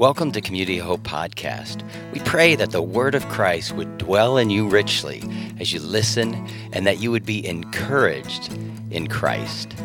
Welcome 0.00 0.32
to 0.32 0.40
Community 0.40 0.78
Hope 0.78 1.02
Podcast. 1.02 1.82
We 2.14 2.20
pray 2.20 2.54
that 2.54 2.70
the 2.70 2.80
Word 2.80 3.14
of 3.14 3.28
Christ 3.28 3.72
would 3.72 3.98
dwell 3.98 4.38
in 4.38 4.48
you 4.48 4.66
richly 4.66 5.22
as 5.60 5.74
you 5.74 5.80
listen 5.80 6.48
and 6.72 6.86
that 6.86 7.00
you 7.00 7.10
would 7.10 7.26
be 7.26 7.46
encouraged 7.46 8.50
in 8.90 9.08
Christ. 9.08 9.76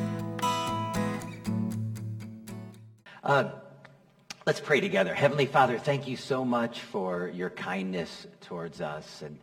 Uh, 3.26 3.50
let's 4.46 4.62
pray 4.62 4.80
together. 4.80 5.14
Heavenly 5.14 5.48
Father, 5.48 5.78
thank 5.78 6.08
you 6.08 6.16
so 6.16 6.46
much 6.46 6.80
for 6.80 7.28
your 7.34 7.50
kindness 7.50 8.26
towards 8.40 8.80
us. 8.80 9.22
And 9.22 9.38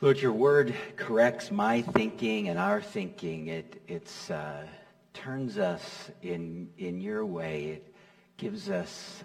Lord, 0.00 0.18
your 0.18 0.32
word 0.32 0.74
corrects 0.96 1.52
my 1.52 1.82
thinking 1.82 2.48
and 2.48 2.58
our 2.58 2.82
thinking. 2.82 3.46
It 3.46 3.80
it's, 3.86 4.28
uh, 4.28 4.66
turns 5.14 5.56
us 5.56 6.10
in, 6.20 6.68
in 6.78 7.00
your 7.00 7.24
way. 7.24 7.64
It, 7.66 7.89
gives 8.40 8.70
us 8.70 9.22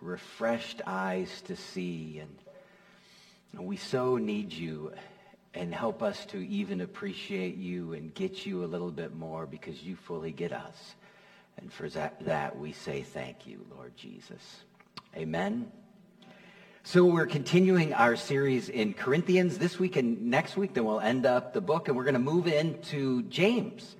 refreshed 0.00 0.80
eyes 0.86 1.42
to 1.42 1.56
see. 1.56 2.22
And 3.52 3.66
we 3.66 3.76
so 3.76 4.18
need 4.18 4.52
you 4.52 4.92
and 5.52 5.74
help 5.74 6.00
us 6.00 6.24
to 6.26 6.38
even 6.46 6.80
appreciate 6.80 7.56
you 7.56 7.94
and 7.94 8.14
get 8.14 8.46
you 8.46 8.64
a 8.64 8.66
little 8.66 8.92
bit 8.92 9.16
more 9.16 9.46
because 9.46 9.82
you 9.82 9.96
fully 9.96 10.30
get 10.30 10.52
us. 10.52 10.94
And 11.58 11.72
for 11.72 11.88
that, 11.90 12.24
that 12.24 12.56
we 12.56 12.70
say 12.70 13.02
thank 13.02 13.48
you, 13.48 13.66
Lord 13.74 13.96
Jesus. 13.96 14.60
Amen. 15.16 15.72
So 16.84 17.04
we're 17.04 17.26
continuing 17.26 17.94
our 17.94 18.14
series 18.14 18.68
in 18.68 18.94
Corinthians 18.94 19.58
this 19.58 19.76
week 19.76 19.96
and 19.96 20.30
next 20.30 20.56
week. 20.56 20.72
Then 20.72 20.84
we'll 20.84 21.00
end 21.00 21.26
up 21.26 21.52
the 21.52 21.60
book 21.60 21.88
and 21.88 21.96
we're 21.96 22.04
going 22.04 22.14
to 22.14 22.20
move 22.20 22.46
into 22.46 23.24
James 23.24 23.96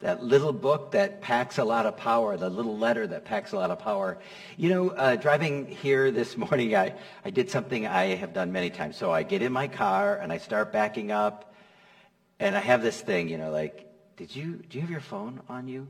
that 0.00 0.24
little 0.24 0.52
book 0.52 0.92
that 0.92 1.20
packs 1.20 1.58
a 1.58 1.64
lot 1.64 1.84
of 1.84 1.96
power, 1.96 2.36
the 2.36 2.48
little 2.48 2.76
letter 2.76 3.06
that 3.06 3.26
packs 3.26 3.52
a 3.52 3.56
lot 3.56 3.70
of 3.70 3.78
power. 3.78 4.18
You 4.56 4.70
know, 4.70 4.88
uh, 4.90 5.16
driving 5.16 5.66
here 5.66 6.10
this 6.10 6.36
morning, 6.50 6.74
I, 6.74 6.94
I 7.24 7.30
did 7.30 7.50
something 7.50 7.86
I 7.86 8.14
have 8.16 8.32
done 8.32 8.50
many 8.50 8.70
times. 8.70 8.96
So 8.96 9.12
I 9.12 9.22
get 9.22 9.42
in 9.42 9.52
my 9.52 9.68
car 9.68 10.16
and 10.16 10.32
I 10.32 10.38
start 10.38 10.72
backing 10.72 11.12
up, 11.12 11.54
and 12.38 12.56
I 12.56 12.60
have 12.60 12.82
this 12.82 13.00
thing, 13.00 13.28
you 13.28 13.36
know, 13.36 13.50
like, 13.50 13.86
did 14.16 14.34
you, 14.34 14.62
do 14.68 14.78
you 14.78 14.80
have 14.82 14.90
your 14.90 15.00
phone 15.00 15.40
on 15.48 15.68
you? 15.68 15.86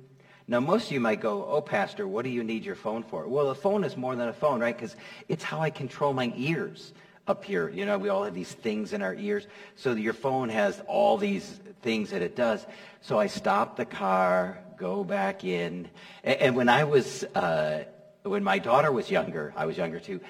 Now, 0.49 0.59
most 0.59 0.87
of 0.87 0.93
you 0.93 1.01
might 1.01 1.21
go, 1.21 1.45
oh, 1.45 1.61
Pastor, 1.61 2.09
what 2.09 2.25
do 2.25 2.31
you 2.31 2.43
need 2.43 2.65
your 2.65 2.75
phone 2.75 3.05
for? 3.05 3.29
Well, 3.29 3.47
the 3.47 3.55
phone 3.55 3.85
is 3.85 3.97
more 3.97 4.17
than 4.17 4.27
a 4.27 4.33
phone, 4.33 4.61
right? 4.61 4.77
Because 4.77 4.97
it's 5.29 5.45
how 5.45 5.61
I 5.61 5.71
control 5.71 6.13
my 6.13 6.33
ears 6.37 6.93
up 7.27 7.45
here. 7.45 7.69
You 7.69 7.87
know, 7.87 7.99
we 7.99 8.09
all 8.09 8.25
have 8.25 8.35
these 8.35 8.53
things 8.53 8.93
in 8.93 9.03
our 9.03 9.15
ears. 9.15 9.47
So 9.77 9.93
your 9.93 10.13
phone 10.13 10.49
has 10.49 10.81
all 10.87 11.17
these 11.17 11.61
things 11.83 12.11
that 12.11 12.23
it 12.23 12.37
does. 12.37 12.65
So 13.01 13.19
I 13.19 13.27
stop 13.27 13.77
the 13.77 13.85
car, 13.85 14.59
go 14.77 15.05
back 15.05 15.45
in. 15.45 15.89
And, 16.25 16.41
and 16.41 16.57
when 16.57 16.69
I 16.69 16.85
was, 16.85 17.25
uh, 17.25 17.85
when 18.23 18.45
my 18.45 18.59
daughter 18.59 18.91
was 18.91 19.11
younger, 19.11 19.53
I 19.57 19.67
was 19.67 19.77
younger 19.77 20.01
too, 20.01 20.21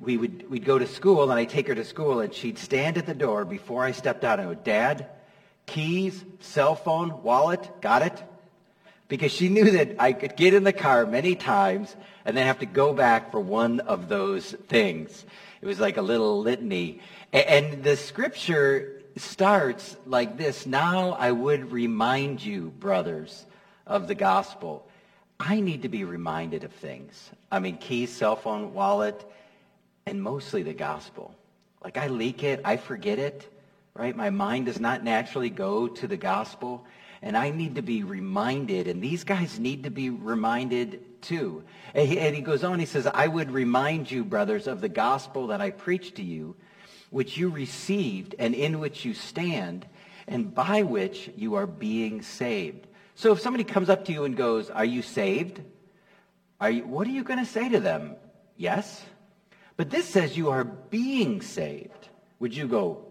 we 0.00 0.16
would, 0.16 0.48
we'd 0.48 0.64
go 0.64 0.78
to 0.78 0.86
school 0.86 1.30
and 1.30 1.32
I'd 1.32 1.50
take 1.50 1.68
her 1.68 1.74
to 1.74 1.84
school 1.84 2.20
and 2.20 2.32
she'd 2.32 2.58
stand 2.58 2.96
at 2.96 3.06
the 3.06 3.14
door 3.14 3.44
before 3.44 3.84
I 3.84 3.92
stepped 3.92 4.24
out 4.24 4.38
and 4.38 4.48
go, 4.48 4.54
Dad, 4.54 5.08
keys, 5.66 6.24
cell 6.40 6.74
phone, 6.74 7.22
wallet, 7.22 7.68
got 7.80 8.02
it? 8.02 8.22
Because 9.08 9.32
she 9.32 9.48
knew 9.48 9.72
that 9.72 9.96
I 9.98 10.12
could 10.12 10.36
get 10.36 10.54
in 10.54 10.62
the 10.62 10.72
car 10.72 11.04
many 11.04 11.34
times 11.34 11.94
and 12.24 12.36
then 12.36 12.46
have 12.46 12.60
to 12.60 12.66
go 12.66 12.94
back 12.94 13.32
for 13.32 13.40
one 13.40 13.80
of 13.80 14.08
those 14.08 14.52
things. 14.68 15.24
It 15.60 15.66
was 15.66 15.78
like 15.78 15.96
a 15.96 16.02
little 16.02 16.40
litany. 16.40 17.00
And 17.32 17.82
the 17.82 17.96
scripture 17.96 19.02
starts 19.16 19.96
like 20.06 20.36
this. 20.38 20.66
Now 20.66 21.12
I 21.12 21.32
would 21.32 21.72
remind 21.72 22.42
you, 22.42 22.70
brothers, 22.78 23.46
of 23.86 24.08
the 24.08 24.14
gospel. 24.14 24.88
I 25.38 25.60
need 25.60 25.82
to 25.82 25.88
be 25.88 26.04
reminded 26.04 26.64
of 26.64 26.72
things. 26.72 27.30
I 27.50 27.58
mean, 27.58 27.76
keys, 27.76 28.12
cell 28.12 28.36
phone, 28.36 28.72
wallet, 28.72 29.24
and 30.06 30.22
mostly 30.22 30.62
the 30.62 30.74
gospel. 30.74 31.34
Like 31.82 31.96
I 31.96 32.08
leak 32.08 32.42
it, 32.42 32.60
I 32.64 32.76
forget 32.76 33.18
it, 33.18 33.50
right? 33.94 34.14
My 34.14 34.30
mind 34.30 34.66
does 34.66 34.80
not 34.80 35.02
naturally 35.02 35.50
go 35.50 35.88
to 35.88 36.06
the 36.06 36.16
gospel. 36.16 36.86
And 37.22 37.36
I 37.36 37.50
need 37.50 37.74
to 37.74 37.82
be 37.82 38.02
reminded, 38.02 38.88
and 38.88 39.02
these 39.02 39.24
guys 39.24 39.58
need 39.58 39.84
to 39.84 39.90
be 39.90 40.08
reminded 40.08 41.04
too. 41.22 41.64
And 41.94 42.08
he, 42.08 42.18
and 42.18 42.34
he 42.34 42.42
goes 42.42 42.64
on, 42.64 42.78
he 42.78 42.86
says, 42.86 43.06
I 43.06 43.26
would 43.26 43.50
remind 43.50 44.10
you, 44.10 44.24
brothers, 44.24 44.66
of 44.66 44.80
the 44.80 44.88
gospel 44.88 45.48
that 45.48 45.60
I 45.60 45.70
preached 45.70 46.16
to 46.16 46.22
you, 46.22 46.56
which 47.10 47.36
you 47.36 47.50
received 47.50 48.34
and 48.38 48.54
in 48.54 48.78
which 48.78 49.04
you 49.04 49.14
stand, 49.14 49.86
and 50.26 50.54
by 50.54 50.82
which 50.82 51.30
you 51.36 51.54
are 51.54 51.66
being 51.66 52.22
saved. 52.22 52.86
So 53.14 53.32
if 53.32 53.40
somebody 53.40 53.64
comes 53.64 53.90
up 53.90 54.04
to 54.06 54.12
you 54.12 54.24
and 54.24 54.36
goes, 54.36 54.70
are 54.70 54.84
you 54.84 55.02
saved? 55.02 55.60
Are 56.60 56.70
you, 56.70 56.86
what 56.86 57.06
are 57.06 57.10
you 57.10 57.24
going 57.24 57.38
to 57.38 57.50
say 57.50 57.68
to 57.68 57.80
them? 57.80 58.16
Yes. 58.56 59.04
But 59.76 59.90
this 59.90 60.06
says 60.06 60.36
you 60.36 60.50
are 60.50 60.64
being 60.64 61.40
saved. 61.42 62.08
Would 62.38 62.56
you 62.56 62.68
go, 62.68 63.06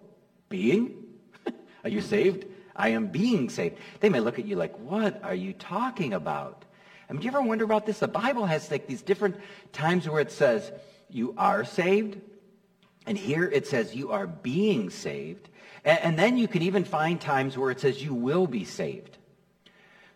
being? 0.49 1.03
are 1.83 1.89
you 1.89 2.01
saved? 2.01 2.45
I 2.75 2.89
am 2.89 3.07
being 3.07 3.49
saved. 3.49 3.77
They 3.99 4.09
may 4.09 4.19
look 4.19 4.39
at 4.39 4.45
you 4.45 4.55
like, 4.55 4.77
what 4.79 5.23
are 5.23 5.35
you 5.35 5.53
talking 5.53 6.13
about? 6.13 6.63
I 7.09 7.13
mean, 7.13 7.21
do 7.21 7.25
you 7.25 7.31
ever 7.31 7.41
wonder 7.41 7.65
about 7.65 7.85
this? 7.85 7.99
The 7.99 8.07
Bible 8.07 8.45
has 8.45 8.69
like 8.69 8.85
these 8.85 9.01
different 9.01 9.35
times 9.73 10.07
where 10.07 10.21
it 10.21 10.31
says 10.31 10.71
you 11.09 11.33
are 11.37 11.63
saved. 11.63 12.19
And 13.07 13.17
here 13.17 13.45
it 13.45 13.65
says 13.65 13.95
you 13.95 14.11
are 14.11 14.27
being 14.27 14.91
saved. 14.91 15.49
And, 15.83 15.99
and 15.99 16.19
then 16.19 16.37
you 16.37 16.47
can 16.47 16.61
even 16.61 16.83
find 16.83 17.19
times 17.19 17.57
where 17.57 17.71
it 17.71 17.79
says 17.79 18.03
you 18.03 18.13
will 18.13 18.45
be 18.45 18.63
saved. 18.63 19.17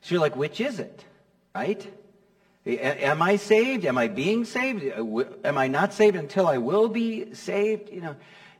So 0.01 0.15
you're 0.15 0.21
like, 0.21 0.35
which 0.35 0.61
is 0.61 0.79
it? 0.79 1.03
Right? 1.55 1.91
Am 2.65 3.21
I 3.21 3.37
saved? 3.37 3.85
Am 3.85 3.97
I 3.97 4.07
being 4.07 4.45
saved? 4.45 4.83
Am 4.83 5.57
I 5.57 5.67
not 5.67 5.93
saved 5.93 6.15
until 6.15 6.47
I 6.47 6.59
will 6.59 6.87
be 6.89 7.33
saved? 7.33 7.89
You 7.89 8.01
know, 8.01 8.15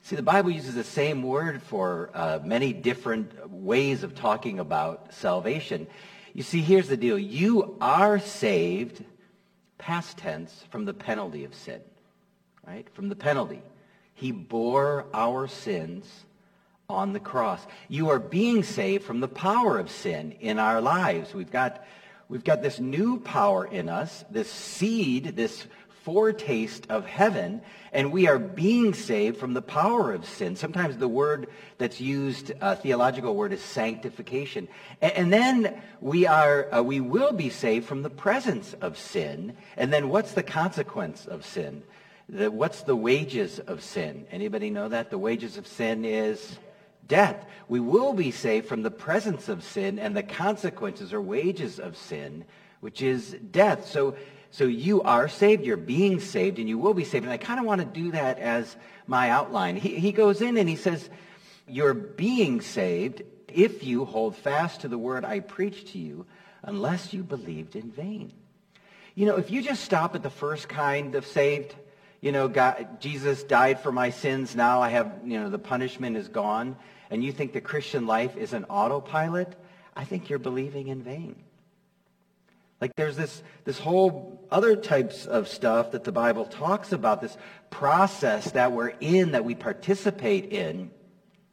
See, 0.06 0.18
the 0.18 0.22
Bible 0.22 0.52
uses 0.52 0.76
the 0.76 0.84
same 0.84 1.24
word 1.24 1.62
for 1.62 2.10
uh, 2.14 2.40
many 2.44 2.74
different 2.74 3.50
ways 3.50 4.04
of 4.04 4.16
talking 4.16 4.60
about 4.60 5.14
salvation. 5.14 5.88
You 6.34 6.44
see, 6.44 6.62
here's 6.62 6.88
the 6.88 6.98
deal. 6.98 7.18
You 7.18 7.78
are 7.80 8.20
saved, 8.20 9.04
past 9.78 10.18
tense, 10.18 10.66
from 10.72 10.86
the 10.86 10.94
penalty 10.94 11.46
of 11.46 11.54
sin. 11.54 11.82
Right? 12.66 12.88
From 12.94 13.10
the 13.10 13.16
penalty. 13.16 13.62
He 14.16 14.32
bore 14.32 15.06
our 15.14 15.48
sins 15.48 16.08
on 16.90 17.14
the 17.14 17.20
cross. 17.20 17.66
You 17.88 18.10
are 18.10 18.20
being 18.20 18.64
saved 18.64 19.04
from 19.04 19.20
the 19.20 19.28
power 19.28 19.78
of 19.80 19.92
sin 19.92 20.34
in 20.40 20.60
our 20.60 20.82
lives. 20.82 21.34
We've 21.34 21.52
got, 21.52 21.86
we've 22.30 22.44
got 22.44 22.62
this 22.62 22.80
new 22.80 23.20
power 23.20 23.66
in 23.66 23.90
us, 23.90 24.24
this 24.30 24.50
seed, 24.50 25.36
this 25.36 25.66
foretaste 26.04 26.86
of 26.90 27.06
heaven, 27.06 27.62
and 27.94 28.12
we 28.12 28.28
are 28.28 28.38
being 28.38 28.94
saved 28.94 29.38
from 29.38 29.54
the 29.54 29.62
power 29.62 30.12
of 30.12 30.26
sin. 30.26 30.56
Sometimes 30.56 30.98
the 30.98 31.08
word 31.08 31.48
that's 31.78 32.02
used, 32.02 32.52
a 32.60 32.76
theological 32.76 33.36
word, 33.36 33.54
is 33.54 33.62
sanctification. 33.62 34.68
And, 35.02 35.12
and 35.14 35.34
then 35.34 35.82
we 36.02 36.28
are, 36.28 36.74
uh, 36.74 36.82
we 36.82 37.00
will 37.00 37.32
be 37.32 37.50
saved 37.50 37.88
from 37.88 38.02
the 38.02 38.10
presence 38.10 38.74
of 38.82 38.98
sin. 38.98 39.56
And 39.78 39.94
then 39.94 40.10
what's 40.10 40.34
the 40.34 40.44
consequence 40.44 41.26
of 41.26 41.46
sin? 41.46 41.84
The, 42.28 42.52
what's 42.52 42.82
the 42.84 42.96
wages 42.96 43.60
of 43.60 43.82
sin? 43.82 44.26
Anybody 44.30 44.70
know 44.70 44.90
that? 44.90 45.10
The 45.10 45.18
wages 45.18 45.58
of 45.58 45.68
sin 45.68 46.04
is 46.04 46.60
death. 47.08 47.46
We 47.70 47.80
will 47.80 48.14
be 48.14 48.32
saved 48.32 48.68
from 48.68 48.84
the 48.84 48.92
presence 48.92 49.48
of 49.48 49.64
sin 49.64 50.00
and 50.00 50.16
the 50.16 50.24
consequences 50.24 51.14
or 51.14 51.22
wages 51.22 51.80
of 51.80 51.96
sin, 51.96 52.44
which 52.82 53.02
is 53.02 53.38
death. 53.52 53.88
So 53.88 54.16
so 54.54 54.66
you 54.66 55.02
are 55.02 55.28
saved, 55.28 55.66
you're 55.66 55.78
being 55.78 56.20
saved, 56.20 56.60
and 56.60 56.70
you 56.70 56.78
will 56.78 56.94
be 56.94 57.06
saved. 57.06 57.26
And 57.26 57.34
I 57.34 57.38
kind 57.38 57.60
of 57.60 57.66
want 57.66 57.82
to 57.82 58.02
do 58.02 58.12
that 58.12 58.38
as 58.38 58.76
my 59.08 59.32
outline. 59.32 59.78
He, 59.78 59.96
he 59.96 60.12
goes 60.12 60.44
in 60.44 60.58
and 60.58 60.70
he 60.70 60.76
says, 60.76 61.10
you're 61.68 61.96
being 61.96 62.62
saved 62.62 63.24
if 63.48 63.84
you 63.84 64.06
hold 64.06 64.36
fast 64.36 64.82
to 64.82 64.88
the 64.88 64.98
word 64.98 65.26
I 65.26 65.40
preached 65.40 65.88
to 65.94 65.98
you, 65.98 66.28
unless 66.62 67.14
you 67.14 67.24
believed 67.24 67.76
in 67.76 67.90
vain. 67.90 68.32
You 69.16 69.26
know, 69.26 69.38
if 69.38 69.50
you 69.50 69.64
just 69.64 69.84
stop 69.84 70.14
at 70.14 70.22
the 70.22 70.30
first 70.30 70.70
kind 70.70 71.16
of 71.16 71.26
saved, 71.26 71.74
you 72.22 72.32
know, 72.32 72.48
God, 72.48 73.02
Jesus 73.02 73.44
died 73.44 73.80
for 73.80 73.92
my 73.92 74.12
sins, 74.12 74.56
now 74.56 74.84
I 74.84 74.90
have, 74.90 75.22
you 75.26 75.40
know, 75.40 75.50
the 75.50 75.58
punishment 75.58 76.16
is 76.16 76.28
gone, 76.28 76.76
and 77.10 77.24
you 77.24 77.32
think 77.32 77.54
the 77.54 77.60
Christian 77.62 78.06
life 78.06 78.38
is 78.38 78.54
an 78.54 78.66
autopilot, 78.66 79.56
I 79.96 80.04
think 80.04 80.30
you're 80.30 80.38
believing 80.38 80.90
in 80.90 81.02
vain. 81.02 81.43
Like 82.84 82.98
there's 82.98 83.16
this, 83.16 83.42
this 83.64 83.80
whole 83.80 84.46
other 84.52 84.76
types 84.76 85.26
of 85.26 85.48
stuff 85.48 85.92
that 85.92 86.04
the 86.04 86.12
Bible 86.12 86.44
talks 86.44 86.92
about, 86.92 87.22
this 87.22 87.38
process 87.70 88.52
that 88.52 88.74
we're 88.74 88.92
in, 89.00 89.32
that 89.32 89.46
we 89.46 89.56
participate 89.56 90.52
in. 90.52 90.92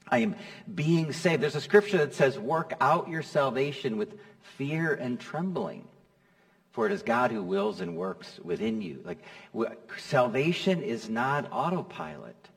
I 0.08 0.18
am 0.18 0.34
being 0.74 1.12
saved. 1.12 1.40
There's 1.40 1.54
a 1.54 1.60
scripture 1.60 1.98
that 1.98 2.14
says, 2.14 2.36
work 2.36 2.72
out 2.80 3.08
your 3.08 3.22
salvation 3.22 3.96
with 3.96 4.18
fear 4.58 4.92
and 4.92 5.20
trembling. 5.20 5.86
For 6.72 6.86
it 6.86 6.90
is 6.90 7.04
God 7.04 7.30
who 7.30 7.44
wills 7.44 7.80
and 7.80 7.96
works 7.96 8.40
within 8.42 8.82
you. 8.82 9.00
Like 9.04 9.24
salvation 9.98 10.82
is 10.82 11.08
not 11.08 11.46
autopilot. 11.52 12.49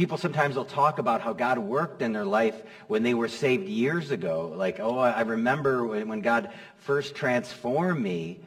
People 0.00 0.16
sometimes 0.16 0.56
will 0.56 0.64
talk 0.64 0.98
about 0.98 1.20
how 1.20 1.34
God 1.34 1.58
worked 1.58 2.00
in 2.00 2.14
their 2.14 2.24
life 2.24 2.54
when 2.88 3.02
they 3.02 3.12
were 3.12 3.28
saved 3.28 3.68
years 3.68 4.10
ago. 4.10 4.50
Like, 4.56 4.80
oh, 4.80 4.98
I 4.98 5.20
remember 5.20 5.84
when 5.84 6.22
God 6.22 6.48
first 6.78 7.14
transformed 7.14 8.02
me. 8.02 8.40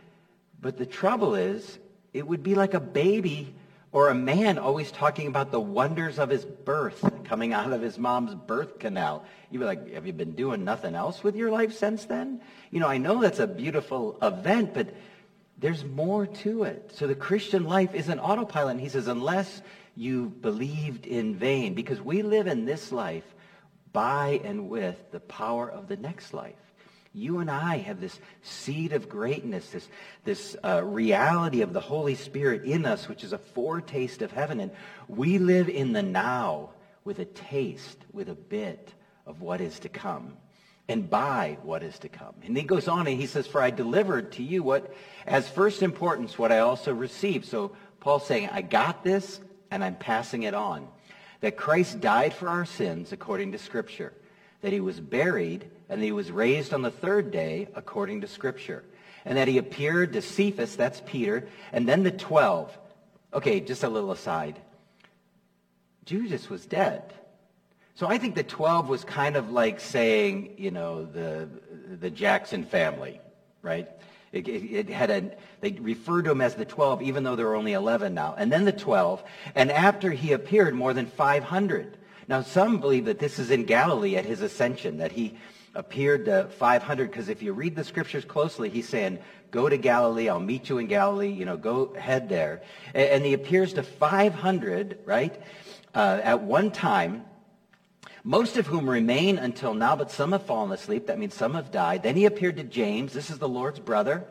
But 0.60 0.80
the 0.80 0.88
trouble 0.88 1.36
is, 1.36 1.78
it 2.12 2.26
would 2.26 2.42
be 2.42 2.56
like 2.56 2.74
a 2.74 2.80
baby 2.80 3.54
or 3.92 4.10
a 4.10 4.16
man 4.16 4.58
always 4.58 4.92
talking 4.92 5.28
about 5.28 5.52
the 5.52 5.60
wonders 5.60 6.18
of 6.18 6.32
his 6.32 6.44
birth 6.44 7.08
coming 7.24 7.54
out 7.54 7.72
of 7.72 7.84
his 7.84 8.00
mom's 8.00 8.34
birth 8.34 8.80
canal. 8.80 9.24
You'd 9.52 9.60
be 9.60 9.66
like, 9.66 9.94
have 9.94 10.08
you 10.08 10.14
been 10.14 10.32
doing 10.32 10.64
nothing 10.64 10.96
else 10.96 11.24
with 11.24 11.36
your 11.36 11.52
life 11.52 11.78
since 11.78 12.06
then? 12.06 12.42
You 12.72 12.80
know, 12.80 12.88
I 12.88 12.98
know 12.98 13.22
that's 13.22 13.38
a 13.38 13.46
beautiful 13.46 14.18
event, 14.24 14.74
but 14.74 14.92
there's 15.60 15.86
more 15.86 16.26
to 16.26 16.64
it. 16.64 16.94
So 16.96 17.06
the 17.06 17.14
Christian 17.14 17.66
life 17.66 17.94
isn't 17.94 18.18
autopilot. 18.18 18.72
And 18.72 18.82
he 18.82 18.90
says, 18.90 19.08
unless 19.08 19.62
you 19.96 20.30
believed 20.30 21.06
in 21.06 21.36
vain, 21.36 21.74
because 21.74 22.02
we 22.02 22.22
live 22.22 22.48
in 22.48 22.66
this 22.66 22.92
life 22.92 23.26
by 23.92 24.42
and 24.44 24.70
with 24.70 25.12
the 25.12 25.20
power 25.20 25.70
of 25.70 25.88
the 25.88 25.98
next 25.98 26.34
life. 26.34 26.56
You 27.16 27.38
and 27.40 27.52
I 27.52 27.78
have 27.78 28.02
this 28.02 28.20
seed 28.42 28.92
of 28.92 29.08
greatness, 29.08 29.70
this, 29.70 29.88
this 30.24 30.56
uh, 30.66 30.84
reality 30.84 31.62
of 31.62 31.72
the 31.72 31.80
Holy 31.80 32.16
Spirit 32.16 32.64
in 32.64 32.88
us, 32.88 33.08
which 33.08 33.24
is 33.24 33.34
a 33.34 33.38
foretaste 33.38 34.24
of 34.24 34.32
heaven. 34.32 34.60
And 34.60 34.72
we 35.08 35.38
live 35.38 35.70
in 35.70 35.94
the 35.94 36.02
now 36.02 36.72
with 37.04 37.20
a 37.20 37.26
taste, 37.26 38.00
with 38.12 38.30
a 38.30 38.36
bit 38.36 38.92
of 39.28 39.42
what 39.42 39.62
is 39.62 39.80
to 39.82 39.90
come 39.90 40.38
and 40.88 41.08
by 41.08 41.60
what 41.62 41.84
is 41.84 42.00
to 42.00 42.10
come. 42.10 42.34
And 42.44 42.58
he 42.58 42.64
goes 42.64 42.88
on 42.88 43.06
and 43.06 43.22
he 43.22 43.28
says, 43.28 43.46
for 43.46 43.62
I 43.62 43.70
delivered 43.70 44.32
to 44.34 44.44
you 44.44 44.64
what, 44.64 44.92
as 45.28 45.48
first 45.48 45.84
importance, 45.84 46.40
what 46.40 46.52
I 46.52 46.60
also 46.60 46.94
received. 46.96 47.46
So 47.46 47.76
Paul's 48.00 48.26
saying, 48.26 48.50
I 48.52 48.64
got 48.64 49.04
this 49.04 49.40
and 49.74 49.84
I'm 49.84 49.96
passing 49.96 50.44
it 50.44 50.54
on. 50.54 50.88
That 51.42 51.58
Christ 51.58 52.00
died 52.00 52.34
for 52.34 52.48
our 52.48 52.64
sins 52.64 53.12
according 53.12 53.54
to 53.54 53.58
Scripture. 53.58 54.14
That 54.62 54.72
he 54.72 54.80
was 54.80 55.00
buried 55.00 55.66
and 55.90 56.00
that 56.00 56.06
he 56.06 56.12
was 56.12 56.32
raised 56.32 56.74
on 56.74 56.84
the 56.84 56.92
third 56.92 57.32
day 57.32 57.68
according 57.74 58.22
to 58.22 58.28
Scripture. 58.28 58.84
And 59.26 59.38
that 59.38 59.48
he 59.48 59.58
appeared 59.58 60.14
to 60.14 60.22
Cephas, 60.22 60.76
that's 60.76 61.02
Peter, 61.08 61.48
and 61.72 61.90
then 61.90 62.04
the 62.04 62.12
twelve. 62.12 62.78
Okay, 63.34 63.60
just 63.62 63.84
a 63.84 63.90
little 63.90 64.12
aside. 64.12 64.60
Judas 66.06 66.50
was 66.50 66.68
dead. 66.68 67.12
So 67.96 68.08
I 68.08 68.18
think 68.18 68.36
the 68.36 68.44
12 68.44 68.90
was 68.90 69.04
kind 69.04 69.36
of 69.36 69.52
like 69.52 69.80
saying, 69.80 70.56
you 70.58 70.72
know, 70.72 71.06
the, 71.06 71.48
the 72.00 72.10
Jackson 72.10 72.64
family, 72.64 73.22
right? 73.62 73.88
It, 74.34 74.48
it, 74.48 74.90
had 74.90 75.12
a, 75.12 75.32
they 75.62 75.74
referred 75.74 76.24
to 76.24 76.32
him 76.32 76.42
as 76.42 76.56
the 76.56 76.66
12, 76.66 77.04
even 77.04 77.24
though 77.24 77.36
there 77.36 77.48
are 77.48 77.56
only 77.56 77.74
11 77.74 78.16
now. 78.16 78.34
And 78.36 78.52
then 78.52 78.66
the 78.66 78.72
12. 78.72 79.24
And 79.54 79.72
after 79.72 80.12
he 80.12 80.32
appeared, 80.32 80.74
more 80.74 80.92
than 80.92 81.06
500. 81.06 81.98
Now, 82.28 82.42
some 82.42 82.80
believe 82.80 83.06
that 83.06 83.20
this 83.20 83.38
is 83.38 83.52
in 83.52 83.66
Galilee 83.66 84.16
at 84.16 84.26
his 84.26 84.42
ascension, 84.42 84.98
that 84.98 85.12
he 85.12 85.38
appeared 85.76 86.26
to 86.26 86.48
500, 86.58 87.12
because 87.12 87.30
if 87.30 87.44
you 87.44 87.54
read 87.54 87.76
the 87.76 87.84
scriptures 87.84 88.26
closely, 88.26 88.70
he's 88.70 88.90
saying, 88.90 89.20
go 89.52 89.70
to 89.70 89.78
Galilee, 89.78 90.30
I'll 90.30 90.40
meet 90.40 90.68
you 90.68 90.80
in 90.80 90.88
Galilee, 90.88 91.32
you 91.32 91.46
know, 91.46 91.58
go 91.58 91.94
head 91.94 92.28
there. 92.28 92.64
And, 92.96 93.10
and 93.10 93.26
he 93.26 93.34
appears 93.34 93.74
to 93.74 93.84
500, 93.84 95.00
right, 95.06 95.40
uh, 95.94 96.22
at 96.24 96.42
one 96.42 96.72
time 96.72 97.24
most 98.24 98.56
of 98.58 98.68
whom 98.68 98.90
remain 98.90 99.38
until 99.38 99.74
now, 99.74 99.96
but 99.96 100.12
some 100.12 100.32
have 100.32 100.46
fallen 100.46 100.72
asleep. 100.72 101.08
That 101.08 101.20
means 101.20 101.34
some 101.34 101.56
have 101.56 101.72
died. 101.72 102.04
Then 102.04 102.16
he 102.16 102.26
appeared 102.26 102.58
to 102.58 102.64
James. 102.64 103.14
This 103.14 103.30
is 103.30 103.38
the 103.38 103.50
Lord's 103.50 103.80
brother. 103.80 104.26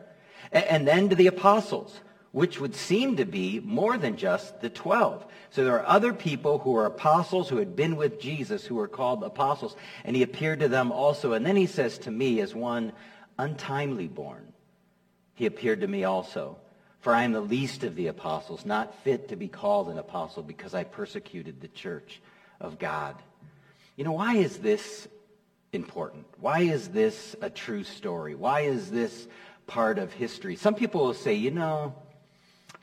And 0.51 0.87
then 0.87 1.09
to 1.09 1.15
the 1.15 1.27
apostles, 1.27 1.99
which 2.31 2.59
would 2.59 2.75
seem 2.75 3.17
to 3.17 3.25
be 3.25 3.59
more 3.59 3.97
than 3.97 4.17
just 4.17 4.61
the 4.61 4.69
12. 4.69 5.25
So 5.51 5.63
there 5.63 5.79
are 5.79 5.85
other 5.85 6.13
people 6.13 6.57
who 6.57 6.75
are 6.75 6.87
apostles 6.87 7.49
who 7.49 7.57
had 7.57 7.75
been 7.75 7.95
with 7.95 8.19
Jesus 8.19 8.65
who 8.65 8.79
are 8.79 8.87
called 8.87 9.23
apostles. 9.23 9.75
And 10.03 10.15
he 10.15 10.23
appeared 10.23 10.61
to 10.61 10.67
them 10.67 10.91
also. 10.91 11.33
And 11.33 11.45
then 11.45 11.55
he 11.55 11.67
says 11.67 11.99
to 11.99 12.11
me 12.11 12.41
as 12.41 12.55
one 12.55 12.93
untimely 13.37 14.07
born, 14.07 14.53
he 15.35 15.45
appeared 15.45 15.81
to 15.81 15.87
me 15.87 16.03
also. 16.03 16.57
For 17.01 17.13
I 17.13 17.23
am 17.23 17.33
the 17.33 17.41
least 17.41 17.83
of 17.83 17.95
the 17.95 18.07
apostles, 18.07 18.65
not 18.65 19.03
fit 19.03 19.27
to 19.27 19.35
be 19.35 19.49
called 19.49 19.89
an 19.89 19.97
apostle 19.97 20.41
because 20.41 20.73
I 20.73 20.85
persecuted 20.85 21.59
the 21.59 21.67
church 21.67 22.21
of 22.61 22.79
God. 22.79 23.15
You 23.95 24.03
know, 24.03 24.13
why 24.13 24.35
is 24.37 24.57
this 24.57 25.07
important? 25.71 26.25
Why 26.39 26.61
is 26.61 26.87
this 26.89 27.35
a 27.41 27.49
true 27.49 27.83
story? 27.83 28.33
Why 28.33 28.61
is 28.61 28.89
this 28.89 29.27
part 29.67 29.99
of 29.99 30.11
history? 30.11 30.55
Some 30.55 30.73
people 30.73 31.05
will 31.05 31.13
say, 31.13 31.35
you 31.35 31.51
know, 31.51 31.93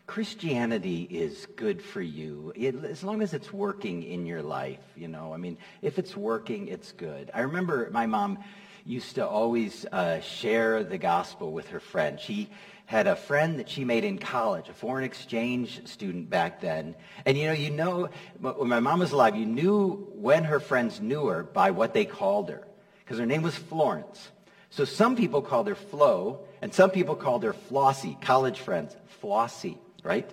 Christianity 0.06 1.02
is 1.10 1.46
good 1.54 1.80
for 1.80 2.00
you 2.00 2.52
it, 2.56 2.74
as 2.84 3.04
long 3.04 3.22
as 3.22 3.32
it's 3.32 3.52
working 3.52 4.02
in 4.02 4.26
your 4.26 4.42
life. 4.42 4.80
You 4.96 5.08
know, 5.08 5.32
I 5.32 5.36
mean, 5.36 5.56
if 5.82 5.98
it's 5.98 6.16
working, 6.16 6.68
it's 6.68 6.92
good. 6.92 7.30
I 7.32 7.42
remember 7.42 7.88
my 7.92 8.06
mom 8.06 8.38
used 8.84 9.16
to 9.16 9.26
always 9.26 9.86
uh, 9.86 10.20
share 10.20 10.82
the 10.82 10.98
gospel 10.98 11.52
with 11.52 11.68
her 11.68 11.80
friends. 11.80 12.22
She 12.22 12.48
had 12.90 13.06
a 13.06 13.14
friend 13.14 13.60
that 13.60 13.68
she 13.68 13.84
made 13.84 14.02
in 14.02 14.18
college, 14.18 14.68
a 14.68 14.72
foreign 14.72 15.04
exchange 15.04 15.86
student 15.86 16.28
back 16.28 16.60
then. 16.60 16.96
And 17.24 17.38
you 17.38 17.46
know, 17.46 17.52
you 17.52 17.70
know, 17.70 18.08
when 18.40 18.68
my 18.68 18.80
mom 18.80 18.98
was 18.98 19.12
alive, 19.12 19.36
you 19.36 19.46
knew 19.46 20.08
when 20.14 20.42
her 20.42 20.58
friends 20.58 21.00
knew 21.00 21.26
her 21.26 21.44
by 21.44 21.70
what 21.70 21.94
they 21.94 22.04
called 22.04 22.48
her. 22.48 22.66
Because 22.98 23.20
her 23.20 23.26
name 23.26 23.42
was 23.42 23.54
Florence. 23.54 24.32
So 24.70 24.84
some 24.84 25.14
people 25.14 25.40
called 25.40 25.68
her 25.68 25.76
Flo, 25.76 26.40
and 26.60 26.74
some 26.74 26.90
people 26.90 27.14
called 27.14 27.44
her 27.44 27.52
Flossie, 27.52 28.20
college 28.20 28.58
friends. 28.58 28.96
Flossie, 29.22 29.78
right? 30.02 30.28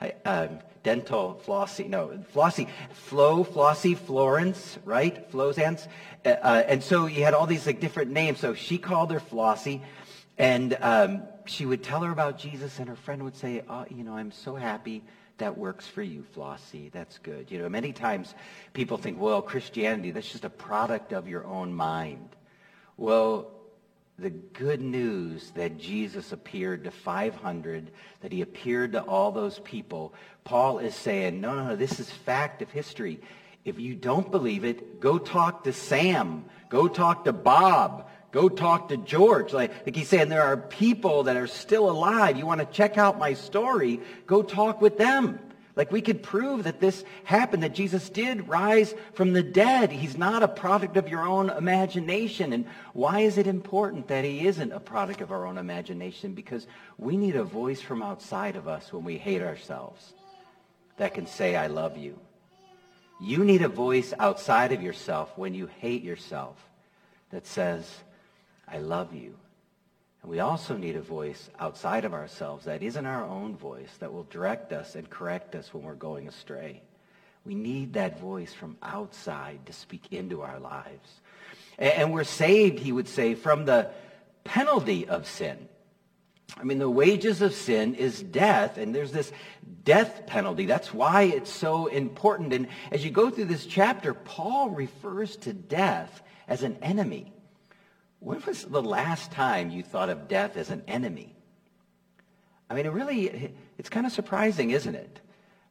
I, 0.00 0.14
um, 0.24 0.58
dental 0.82 1.40
Flossie, 1.46 1.88
no, 1.88 2.08
Flossie, 2.34 2.68
Flo, 2.92 3.44
Flossie, 3.44 3.96
Florence, 3.96 4.80
right? 4.84 5.30
Flo's. 5.30 5.60
Uh, 5.60 5.76
uh, 6.24 6.64
and 6.66 6.82
so 6.82 7.06
you 7.06 7.22
had 7.22 7.34
all 7.34 7.46
these 7.46 7.66
like 7.66 7.78
different 7.78 8.10
names. 8.10 8.40
So 8.40 8.54
she 8.54 8.78
called 8.78 9.12
her 9.12 9.20
Flossie. 9.20 9.82
And 10.38 10.76
um, 10.80 11.22
she 11.50 11.66
would 11.66 11.82
tell 11.82 12.00
her 12.02 12.12
about 12.12 12.38
Jesus, 12.38 12.78
and 12.78 12.88
her 12.88 12.96
friend 12.96 13.22
would 13.24 13.36
say, 13.36 13.62
oh, 13.68 13.84
you 13.90 14.04
know, 14.04 14.14
I'm 14.16 14.30
so 14.30 14.54
happy 14.54 15.02
that 15.38 15.58
works 15.58 15.86
for 15.86 16.02
you, 16.02 16.24
Flossie. 16.34 16.90
That's 16.92 17.18
good. 17.18 17.50
You 17.50 17.58
know, 17.58 17.68
many 17.68 17.92
times 17.92 18.34
people 18.72 18.98
think, 18.98 19.18
well, 19.20 19.42
Christianity, 19.42 20.10
that's 20.10 20.30
just 20.30 20.44
a 20.44 20.50
product 20.50 21.12
of 21.12 21.28
your 21.28 21.44
own 21.46 21.72
mind. 21.72 22.28
Well, 22.96 23.50
the 24.18 24.30
good 24.30 24.82
news 24.82 25.50
that 25.52 25.78
Jesus 25.78 26.30
appeared 26.32 26.84
to 26.84 26.90
500, 26.90 27.90
that 28.20 28.32
he 28.32 28.42
appeared 28.42 28.92
to 28.92 29.02
all 29.02 29.32
those 29.32 29.58
people, 29.60 30.14
Paul 30.44 30.78
is 30.78 30.94
saying, 30.94 31.40
no, 31.40 31.54
no, 31.54 31.68
no, 31.68 31.76
this 31.76 31.98
is 31.98 32.10
fact 32.10 32.60
of 32.60 32.70
history. 32.70 33.20
If 33.64 33.80
you 33.80 33.94
don't 33.94 34.30
believe 34.30 34.64
it, 34.64 35.00
go 35.00 35.18
talk 35.18 35.64
to 35.64 35.72
Sam. 35.72 36.44
Go 36.68 36.86
talk 36.86 37.24
to 37.24 37.32
Bob. 37.32 38.09
Go 38.32 38.48
talk 38.48 38.88
to 38.88 38.96
George. 38.96 39.52
Like, 39.52 39.72
like 39.86 39.96
he's 39.96 40.08
saying, 40.08 40.28
there 40.28 40.42
are 40.42 40.56
people 40.56 41.24
that 41.24 41.36
are 41.36 41.46
still 41.46 41.90
alive. 41.90 42.36
You 42.36 42.46
want 42.46 42.60
to 42.60 42.66
check 42.66 42.96
out 42.96 43.18
my 43.18 43.34
story? 43.34 44.00
Go 44.26 44.42
talk 44.42 44.80
with 44.80 44.98
them. 44.98 45.38
Like 45.76 45.92
we 45.92 46.02
could 46.02 46.22
prove 46.22 46.64
that 46.64 46.80
this 46.80 47.04
happened, 47.24 47.62
that 47.62 47.74
Jesus 47.74 48.10
did 48.10 48.48
rise 48.48 48.94
from 49.14 49.32
the 49.32 49.42
dead. 49.42 49.90
He's 49.90 50.18
not 50.18 50.42
a 50.42 50.48
product 50.48 50.96
of 50.96 51.08
your 51.08 51.22
own 51.22 51.48
imagination. 51.48 52.52
And 52.52 52.66
why 52.92 53.20
is 53.20 53.38
it 53.38 53.46
important 53.46 54.08
that 54.08 54.24
he 54.24 54.46
isn't 54.46 54.72
a 54.72 54.80
product 54.80 55.20
of 55.20 55.32
our 55.32 55.46
own 55.46 55.58
imagination? 55.58 56.34
Because 56.34 56.66
we 56.98 57.16
need 57.16 57.36
a 57.36 57.44
voice 57.44 57.80
from 57.80 58.02
outside 58.02 58.56
of 58.56 58.68
us 58.68 58.92
when 58.92 59.04
we 59.04 59.16
hate 59.16 59.42
ourselves 59.42 60.12
that 60.96 61.14
can 61.14 61.26
say, 61.26 61.56
I 61.56 61.68
love 61.68 61.96
you. 61.96 62.18
You 63.20 63.44
need 63.44 63.62
a 63.62 63.68
voice 63.68 64.12
outside 64.18 64.72
of 64.72 64.82
yourself 64.82 65.32
when 65.36 65.54
you 65.54 65.66
hate 65.66 66.02
yourself 66.02 66.56
that 67.30 67.46
says, 67.46 67.90
I 68.70 68.78
love 68.78 69.14
you. 69.14 69.34
And 70.22 70.30
we 70.30 70.40
also 70.40 70.76
need 70.76 70.96
a 70.96 71.02
voice 71.02 71.50
outside 71.58 72.04
of 72.04 72.12
ourselves 72.12 72.66
that 72.66 72.82
isn't 72.82 73.06
our 73.06 73.24
own 73.24 73.56
voice 73.56 73.90
that 74.00 74.12
will 74.12 74.24
direct 74.24 74.72
us 74.72 74.94
and 74.94 75.08
correct 75.08 75.54
us 75.54 75.72
when 75.72 75.82
we're 75.82 75.94
going 75.94 76.28
astray. 76.28 76.82
We 77.44 77.54
need 77.54 77.94
that 77.94 78.20
voice 78.20 78.52
from 78.52 78.76
outside 78.82 79.64
to 79.66 79.72
speak 79.72 80.12
into 80.12 80.42
our 80.42 80.60
lives. 80.60 81.20
And 81.78 82.12
we're 82.12 82.24
saved, 82.24 82.78
he 82.78 82.92
would 82.92 83.08
say, 83.08 83.34
from 83.34 83.64
the 83.64 83.90
penalty 84.44 85.08
of 85.08 85.26
sin. 85.26 85.68
I 86.58 86.64
mean, 86.64 86.78
the 86.78 86.90
wages 86.90 87.40
of 87.40 87.54
sin 87.54 87.94
is 87.94 88.22
death, 88.22 88.76
and 88.76 88.94
there's 88.94 89.12
this 89.12 89.32
death 89.84 90.26
penalty. 90.26 90.66
That's 90.66 90.92
why 90.92 91.22
it's 91.22 91.50
so 91.50 91.86
important. 91.86 92.52
And 92.52 92.68
as 92.90 93.04
you 93.04 93.10
go 93.10 93.30
through 93.30 93.46
this 93.46 93.64
chapter, 93.64 94.12
Paul 94.12 94.70
refers 94.70 95.36
to 95.38 95.54
death 95.54 96.22
as 96.48 96.62
an 96.62 96.76
enemy. 96.82 97.32
When 98.20 98.42
was 98.46 98.64
the 98.64 98.82
last 98.82 99.32
time 99.32 99.70
you 99.70 99.82
thought 99.82 100.10
of 100.10 100.28
death 100.28 100.56
as 100.56 100.70
an 100.70 100.82
enemy? 100.86 101.34
I 102.68 102.74
mean, 102.74 102.86
it 102.86 102.92
really, 102.92 103.52
it's 103.78 103.88
kind 103.88 104.06
of 104.06 104.12
surprising, 104.12 104.70
isn't 104.70 104.94
it? 104.94 105.20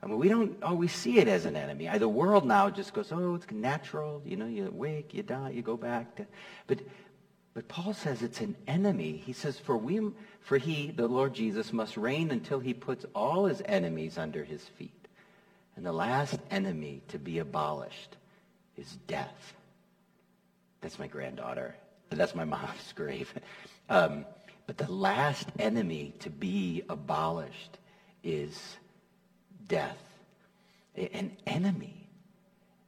I 0.02 0.08
mean, 0.08 0.18
we 0.18 0.30
don't 0.30 0.62
always 0.64 0.92
see 0.92 1.20
it 1.20 1.28
as 1.28 1.46
an 1.46 1.56
enemy. 1.56 1.90
The 1.98 2.10
world 2.10 2.46
now 2.46 2.70
just 2.70 2.94
goes, 2.94 3.12
oh, 3.12 3.36
it's 3.36 3.50
natural. 3.52 4.22
You 4.26 4.38
know, 4.38 4.48
you 4.48 4.70
wake, 4.74 5.14
you 5.14 5.24
die, 5.24 5.52
you 5.52 5.62
go 5.62 5.78
back. 5.78 6.16
To, 6.16 6.26
but, 6.68 6.80
but 7.54 7.68
Paul 7.68 7.94
says 7.94 8.22
it's 8.22 8.42
an 8.42 8.56
enemy. 8.68 9.22
He 9.26 9.34
says, 9.34 9.60
for, 9.60 9.78
we, 9.78 10.02
for 10.42 10.58
he, 10.58 10.92
the 10.92 11.08
Lord 11.08 11.34
Jesus, 11.34 11.72
must 11.72 11.98
reign 11.98 12.32
until 12.32 12.60
he 12.60 12.74
puts 12.74 13.06
all 13.14 13.46
his 13.46 13.62
enemies 13.66 14.18
under 14.18 14.44
his 14.44 14.64
feet. 14.64 15.08
And 15.76 15.86
the 15.86 15.94
last 15.94 16.40
enemy 16.50 17.02
to 17.10 17.20
be 17.20 17.40
abolished 17.40 18.16
is 18.78 18.98
death. 19.08 19.54
That's 20.82 20.98
my 20.98 21.08
granddaughter. 21.08 21.76
That's 22.10 22.36
my 22.36 22.46
mom's 22.46 22.92
grave. 22.96 23.34
Um, 23.90 24.26
but 24.68 24.78
the 24.78 24.92
last 24.92 25.48
enemy 25.58 26.14
to 26.20 26.30
be 26.30 26.84
abolished 26.90 27.78
is 28.24 28.78
death, 29.68 29.98
an 30.96 31.32
enemy. 31.48 31.99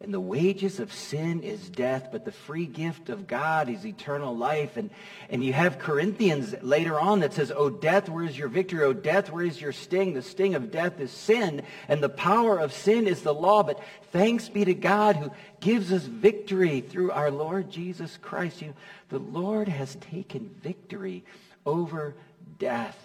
And 0.01 0.12
the 0.12 0.20
wages 0.20 0.79
of 0.79 0.91
sin 0.91 1.43
is 1.43 1.70
death, 1.70 2.10
but 2.12 2.25
the 2.25 2.31
free 2.31 2.65
gift 2.65 3.10
of 3.10 3.27
God 3.27 3.70
is 3.70 3.86
eternal 3.86 4.36
life. 4.36 4.75
And, 4.75 4.89
and 5.29 5.43
you 5.43 5.53
have 5.53 5.77
Corinthians 5.77 6.55
later 6.63 7.00
on 7.00 7.20
that 7.20 7.34
says, 7.34 7.51
O 7.55 7.70
death, 7.70 8.10
where 8.10 8.24
is 8.24 8.36
your 8.36 8.48
victory? 8.48 8.84
O 8.84 8.93
death, 8.93 9.31
where 9.31 9.46
is 9.46 9.62
your 9.62 9.72
sting? 9.72 10.13
The 10.13 10.24
sting 10.24 10.55
of 10.55 10.72
death 10.72 11.00
is 11.00 11.12
sin, 11.12 11.62
and 11.88 12.01
the 12.01 12.10
power 12.10 12.58
of 12.58 12.74
sin 12.74 13.05
is 13.05 13.22
the 13.22 13.34
law. 13.34 13.62
But 13.62 13.79
thanks 14.12 14.50
be 14.50 14.65
to 14.65 14.74
God 14.74 15.17
who 15.17 15.31
gives 15.60 15.93
us 15.93 16.03
victory 16.03 16.81
through 16.81 17.12
our 17.12 17.29
Lord 17.29 17.70
Jesus 17.70 18.17
Christ. 18.17 18.63
You, 18.63 18.74
the 19.10 19.20
Lord 19.20 19.67
has 19.67 19.96
taken 19.98 20.50
victory 20.63 21.24
over 21.63 22.15
death. 22.58 22.98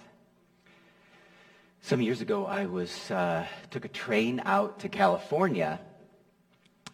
Some 1.82 2.00
years 2.00 2.22
ago, 2.22 2.46
I 2.46 2.66
was 2.66 3.10
uh, 3.10 3.46
took 3.70 3.84
a 3.84 3.88
train 3.88 4.40
out 4.44 4.80
to 4.80 4.88
California 4.88 5.78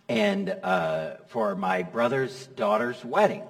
and 0.08 0.48
uh, 0.50 1.16
for 1.28 1.54
my 1.54 1.82
brother's 1.82 2.46
daughter's 2.48 3.04
wedding. 3.04 3.42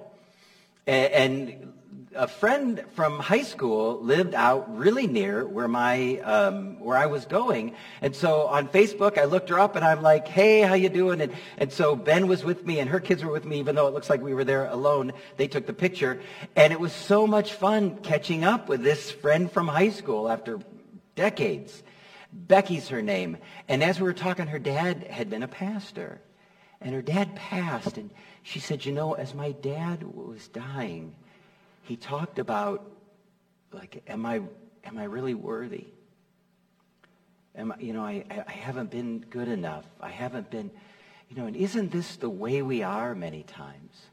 And, 0.85 1.73
a 2.15 2.27
friend 2.27 2.83
from 2.93 3.19
high 3.19 3.41
school 3.41 3.99
lived 4.01 4.35
out 4.35 4.77
really 4.77 5.07
near 5.07 5.45
where 5.45 5.67
my 5.67 6.17
um, 6.19 6.79
where 6.79 6.97
I 6.97 7.07
was 7.07 7.25
going, 7.25 7.75
and 8.01 8.15
so 8.15 8.47
on 8.47 8.67
Facebook 8.67 9.17
I 9.17 9.25
looked 9.25 9.49
her 9.49 9.59
up 9.59 9.75
and 9.75 9.83
I'm 9.83 10.01
like, 10.01 10.27
"Hey, 10.27 10.61
how 10.61 10.73
you 10.73 10.89
doing?" 10.89 11.21
And 11.21 11.33
and 11.57 11.71
so 11.71 11.95
Ben 11.95 12.27
was 12.27 12.43
with 12.43 12.65
me 12.65 12.79
and 12.79 12.89
her 12.89 12.99
kids 12.99 13.23
were 13.23 13.31
with 13.31 13.45
me, 13.45 13.59
even 13.59 13.75
though 13.75 13.87
it 13.87 13.93
looks 13.93 14.09
like 14.09 14.21
we 14.21 14.33
were 14.33 14.43
there 14.43 14.65
alone. 14.65 15.13
They 15.37 15.47
took 15.47 15.65
the 15.65 15.73
picture, 15.73 16.21
and 16.55 16.71
it 16.71 16.79
was 16.79 16.93
so 16.93 17.25
much 17.25 17.53
fun 17.53 17.97
catching 17.97 18.43
up 18.43 18.69
with 18.69 18.83
this 18.83 19.11
friend 19.11 19.51
from 19.51 19.67
high 19.67 19.91
school 19.91 20.29
after 20.29 20.59
decades. 21.15 21.83
Becky's 22.31 22.89
her 22.89 23.01
name, 23.01 23.37
and 23.67 23.83
as 23.83 23.99
we 23.99 24.05
were 24.05 24.13
talking, 24.13 24.47
her 24.47 24.59
dad 24.59 25.03
had 25.03 25.29
been 25.29 25.43
a 25.43 25.47
pastor. 25.47 26.21
And 26.83 26.93
her 26.93 27.01
dad 27.01 27.35
passed, 27.35 27.97
and 27.97 28.09
she 28.43 28.59
said, 28.59 28.85
you 28.85 28.91
know, 28.91 29.13
as 29.13 29.33
my 29.33 29.53
dad 29.53 30.03
was 30.03 30.47
dying, 30.49 31.15
he 31.83 31.95
talked 31.95 32.39
about, 32.39 32.91
like, 33.71 34.03
am 34.07 34.25
I, 34.25 34.41
am 34.83 34.97
I 34.97 35.05
really 35.05 35.33
worthy? 35.33 35.87
Am 37.55 37.71
I, 37.71 37.79
you 37.79 37.93
know, 37.93 38.03
I, 38.03 38.25
I 38.47 38.51
haven't 38.51 38.91
been 38.91 39.19
good 39.29 39.47
enough. 39.47 39.85
I 40.01 40.09
haven't 40.09 40.49
been, 40.49 40.71
you 41.29 41.37
know, 41.37 41.45
and 41.45 41.55
isn't 41.55 41.91
this 41.91 42.17
the 42.17 42.29
way 42.29 42.61
we 42.61 42.83
are 42.83 43.15
many 43.15 43.43
times? 43.43 44.07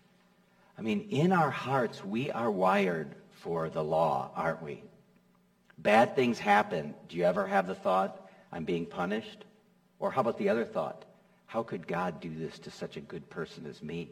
I 0.79 0.83
mean, 0.83 1.09
in 1.11 1.33
our 1.33 1.51
hearts, 1.51 2.05
we 2.05 2.31
are 2.31 2.51
wired 2.51 3.15
for 3.31 3.69
the 3.69 3.83
law, 3.83 4.31
aren't 4.37 4.63
we? 4.63 4.83
Bad 5.77 6.15
things 6.15 6.39
happen. 6.39 6.95
Do 7.09 7.17
you 7.17 7.25
ever 7.25 7.47
have 7.47 7.67
the 7.67 7.75
thought, 7.75 8.31
I'm 8.53 8.65
being 8.65 8.87
punished? 8.87 9.45
Or 9.99 10.11
how 10.11 10.21
about 10.21 10.39
the 10.39 10.49
other 10.49 10.65
thought? 10.65 11.05
How 11.51 11.65
could 11.65 11.89
God 11.89 12.21
do 12.21 12.33
this 12.33 12.61
to 12.61 12.71
such 12.71 12.97
a 12.97 13.01
good 13.01 13.29
person 13.29 13.67
as 13.67 13.83
me? 13.83 14.09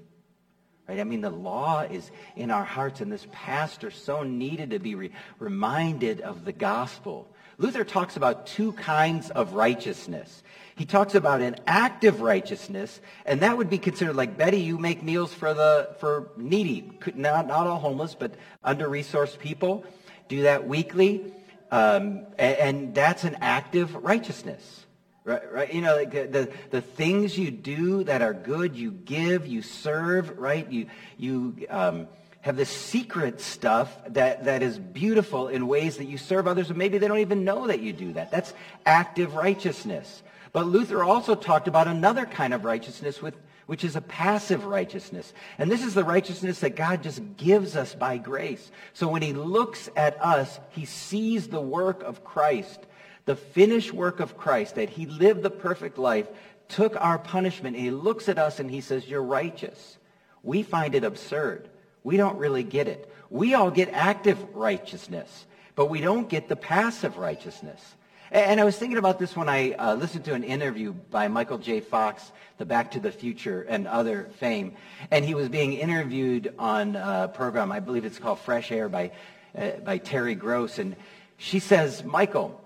Right? 0.88 0.98
I 0.98 1.04
mean, 1.04 1.20
the 1.20 1.30
law 1.30 1.82
is 1.82 2.10
in 2.34 2.50
our 2.50 2.64
hearts, 2.64 3.00
and 3.00 3.12
this 3.12 3.28
pastor 3.30 3.92
so 3.92 4.24
needed 4.24 4.70
to 4.70 4.80
be 4.80 4.96
re- 4.96 5.12
reminded 5.38 6.20
of 6.20 6.44
the 6.44 6.52
gospel. 6.52 7.28
Luther 7.56 7.84
talks 7.84 8.16
about 8.16 8.48
two 8.48 8.72
kinds 8.72 9.30
of 9.30 9.52
righteousness. 9.52 10.42
He 10.74 10.84
talks 10.84 11.14
about 11.14 11.40
an 11.40 11.54
active 11.64 12.22
righteousness, 12.22 13.00
and 13.24 13.38
that 13.42 13.56
would 13.56 13.70
be 13.70 13.78
considered 13.78 14.16
like 14.16 14.36
Betty. 14.36 14.58
You 14.58 14.76
make 14.76 15.04
meals 15.04 15.32
for 15.32 15.54
the 15.54 15.94
for 16.00 16.32
needy, 16.36 16.90
not 17.14 17.46
not 17.46 17.68
all 17.68 17.78
homeless, 17.78 18.16
but 18.16 18.34
under-resourced 18.64 19.38
people. 19.38 19.84
Do 20.26 20.42
that 20.42 20.66
weekly, 20.66 21.32
um, 21.70 22.26
and, 22.36 22.56
and 22.58 22.94
that's 22.96 23.22
an 23.22 23.36
active 23.40 23.94
righteousness. 23.94 24.86
Right, 25.28 25.52
right. 25.52 25.74
You 25.74 25.82
know, 25.82 25.94
like 25.94 26.10
the, 26.10 26.26
the, 26.26 26.52
the, 26.70 26.80
things 26.80 27.36
you 27.36 27.50
do 27.50 28.02
that 28.04 28.22
are 28.22 28.32
good, 28.32 28.74
you 28.74 28.90
give, 28.90 29.46
you 29.46 29.60
serve, 29.60 30.38
right? 30.38 30.66
You, 30.72 30.86
you 31.18 31.66
um, 31.68 32.08
have 32.40 32.56
this 32.56 32.70
secret 32.70 33.42
stuff 33.42 33.94
that, 34.08 34.46
that 34.46 34.62
is 34.62 34.78
beautiful 34.78 35.48
in 35.48 35.66
ways 35.66 35.98
that 35.98 36.06
you 36.06 36.16
serve 36.16 36.48
others, 36.48 36.70
and 36.70 36.78
maybe 36.78 36.96
they 36.96 37.08
don't 37.08 37.18
even 37.18 37.44
know 37.44 37.66
that 37.66 37.80
you 37.80 37.92
do 37.92 38.14
that. 38.14 38.30
That's 38.30 38.54
active 38.86 39.34
righteousness. 39.34 40.22
But 40.54 40.64
Luther 40.64 41.04
also 41.04 41.34
talked 41.34 41.68
about 41.68 41.88
another 41.88 42.24
kind 42.24 42.54
of 42.54 42.64
righteousness, 42.64 43.20
with, 43.20 43.34
which 43.66 43.84
is 43.84 43.96
a 43.96 44.00
passive 44.00 44.64
righteousness. 44.64 45.34
And 45.58 45.70
this 45.70 45.84
is 45.84 45.92
the 45.92 46.04
righteousness 46.04 46.60
that 46.60 46.74
God 46.74 47.02
just 47.02 47.20
gives 47.36 47.76
us 47.76 47.94
by 47.94 48.16
grace. 48.16 48.70
So 48.94 49.08
when 49.08 49.20
he 49.20 49.34
looks 49.34 49.90
at 49.94 50.16
us, 50.24 50.58
he 50.70 50.86
sees 50.86 51.48
the 51.48 51.60
work 51.60 52.02
of 52.02 52.24
Christ 52.24 52.86
the 53.28 53.36
finished 53.36 53.92
work 53.92 54.20
of 54.20 54.38
Christ, 54.38 54.76
that 54.76 54.88
he 54.88 55.04
lived 55.04 55.42
the 55.42 55.50
perfect 55.50 55.98
life, 55.98 56.26
took 56.66 56.96
our 56.98 57.18
punishment, 57.18 57.76
and 57.76 57.84
he 57.84 57.90
looks 57.90 58.26
at 58.26 58.38
us 58.38 58.58
and 58.58 58.70
he 58.70 58.80
says, 58.80 59.06
you're 59.06 59.22
righteous. 59.22 59.98
We 60.42 60.62
find 60.62 60.94
it 60.94 61.04
absurd. 61.04 61.68
We 62.02 62.16
don't 62.16 62.38
really 62.38 62.62
get 62.62 62.88
it. 62.88 63.12
We 63.28 63.52
all 63.52 63.70
get 63.70 63.90
active 63.92 64.42
righteousness, 64.54 65.44
but 65.74 65.90
we 65.90 66.00
don't 66.00 66.26
get 66.30 66.48
the 66.48 66.56
passive 66.56 67.18
righteousness. 67.18 67.96
And 68.30 68.58
I 68.58 68.64
was 68.64 68.78
thinking 68.78 68.96
about 68.96 69.18
this 69.18 69.36
when 69.36 69.50
I 69.50 69.72
uh, 69.72 69.94
listened 69.96 70.24
to 70.24 70.32
an 70.32 70.42
interview 70.42 70.94
by 70.94 71.28
Michael 71.28 71.58
J. 71.58 71.80
Fox, 71.80 72.32
the 72.56 72.64
Back 72.64 72.92
to 72.92 73.00
the 73.00 73.12
Future 73.12 73.60
and 73.68 73.86
other 73.86 74.30
fame. 74.38 74.72
And 75.10 75.22
he 75.22 75.34
was 75.34 75.50
being 75.50 75.74
interviewed 75.74 76.54
on 76.58 76.96
a 76.96 77.28
program, 77.28 77.72
I 77.72 77.80
believe 77.80 78.06
it's 78.06 78.18
called 78.18 78.38
Fresh 78.38 78.72
Air 78.72 78.88
by, 78.88 79.10
uh, 79.54 79.72
by 79.84 79.98
Terry 79.98 80.34
Gross. 80.34 80.78
And 80.78 80.96
she 81.36 81.58
says, 81.58 82.02
Michael, 82.04 82.58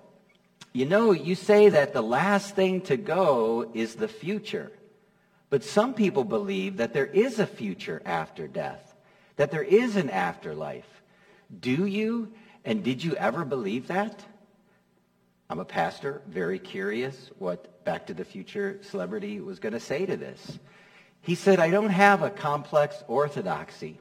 you 0.72 0.86
know, 0.86 1.12
you 1.12 1.34
say 1.34 1.68
that 1.68 1.92
the 1.92 2.02
last 2.02 2.54
thing 2.56 2.80
to 2.82 2.96
go 2.96 3.70
is 3.74 3.94
the 3.94 4.08
future. 4.08 4.72
But 5.50 5.64
some 5.64 5.92
people 5.92 6.24
believe 6.24 6.78
that 6.78 6.94
there 6.94 7.06
is 7.06 7.38
a 7.38 7.46
future 7.46 8.00
after 8.06 8.48
death, 8.48 8.94
that 9.36 9.50
there 9.50 9.62
is 9.62 9.96
an 9.96 10.08
afterlife. 10.08 11.02
Do 11.60 11.84
you? 11.84 12.32
And 12.64 12.82
did 12.82 13.04
you 13.04 13.14
ever 13.16 13.44
believe 13.44 13.88
that? 13.88 14.24
I'm 15.50 15.58
a 15.58 15.64
pastor, 15.66 16.22
very 16.26 16.58
curious 16.58 17.30
what 17.38 17.84
Back 17.84 18.06
to 18.06 18.14
the 18.14 18.24
Future 18.24 18.78
celebrity 18.80 19.40
was 19.40 19.58
going 19.58 19.74
to 19.74 19.80
say 19.80 20.06
to 20.06 20.16
this. 20.16 20.58
He 21.20 21.34
said, 21.34 21.60
I 21.60 21.68
don't 21.68 21.90
have 21.90 22.22
a 22.22 22.30
complex 22.30 23.04
orthodoxy. 23.06 23.98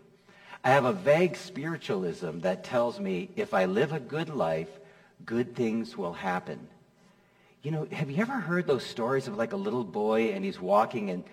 I 0.64 0.70
have 0.70 0.86
a 0.86 0.94
vague 0.94 1.36
spiritualism 1.36 2.40
that 2.40 2.64
tells 2.64 3.00
me 3.00 3.32
if 3.36 3.54
I 3.54 3.66
live 3.66 3.92
a 3.92 4.00
good 4.00 4.30
life, 4.30 4.70
good 5.26 5.56
things 5.56 5.98
will 5.98 6.14
happen. 6.14 6.68
You 7.64 7.72
know, 7.72 7.88
have 7.92 8.10
you 8.10 8.22
ever 8.22 8.34
heard 8.34 8.66
those 8.66 8.84
stories 8.84 9.28
of 9.28 9.38
like 9.38 9.54
a 9.54 9.58
little 9.58 9.84
boy 9.84 10.32
and 10.32 10.44
he's 10.44 10.60
walking 10.60 11.10
and, 11.10 11.24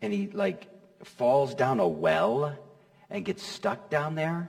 and 0.00 0.12
he 0.12 0.28
like 0.28 0.68
falls 1.02 1.54
down 1.54 1.78
a 1.80 1.86
well 1.86 2.56
and 3.10 3.24
gets 3.24 3.42
stuck 3.42 3.90
down 3.90 4.14
there? 4.14 4.48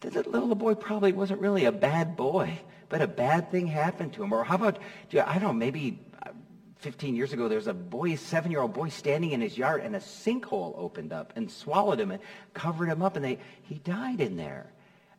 That 0.00 0.30
little 0.30 0.54
boy 0.54 0.74
probably 0.74 1.12
wasn't 1.12 1.40
really 1.40 1.64
a 1.64 1.72
bad 1.72 2.16
boy, 2.16 2.58
but 2.88 3.00
a 3.00 3.06
bad 3.06 3.50
thing 3.50 3.66
happened 3.66 4.12
to 4.14 4.22
him. 4.22 4.32
Or 4.32 4.44
how 4.44 4.56
about, 4.56 4.78
I 5.12 5.34
don't 5.34 5.42
know, 5.42 5.52
maybe 5.52 6.00
uh, 6.26 6.30
15 6.78 7.14
years 7.14 7.32
ago, 7.32 7.48
there 7.48 7.56
was 7.56 7.68
a 7.68 7.74
boy, 7.74 8.12
a 8.12 8.16
seven-year-old 8.16 8.74
boy 8.74 8.88
standing 8.88 9.30
in 9.30 9.40
his 9.40 9.56
yard 9.56 9.80
and 9.82 9.94
a 9.94 10.00
sinkhole 10.00 10.74
opened 10.76 11.12
up 11.12 11.32
and 11.36 11.50
swallowed 11.50 12.00
him 12.00 12.10
and 12.10 12.20
covered 12.52 12.88
him 12.88 13.00
up 13.00 13.16
and 13.16 13.24
they, 13.24 13.38
he 13.62 13.76
died 13.76 14.20
in 14.20 14.36
there. 14.36 14.72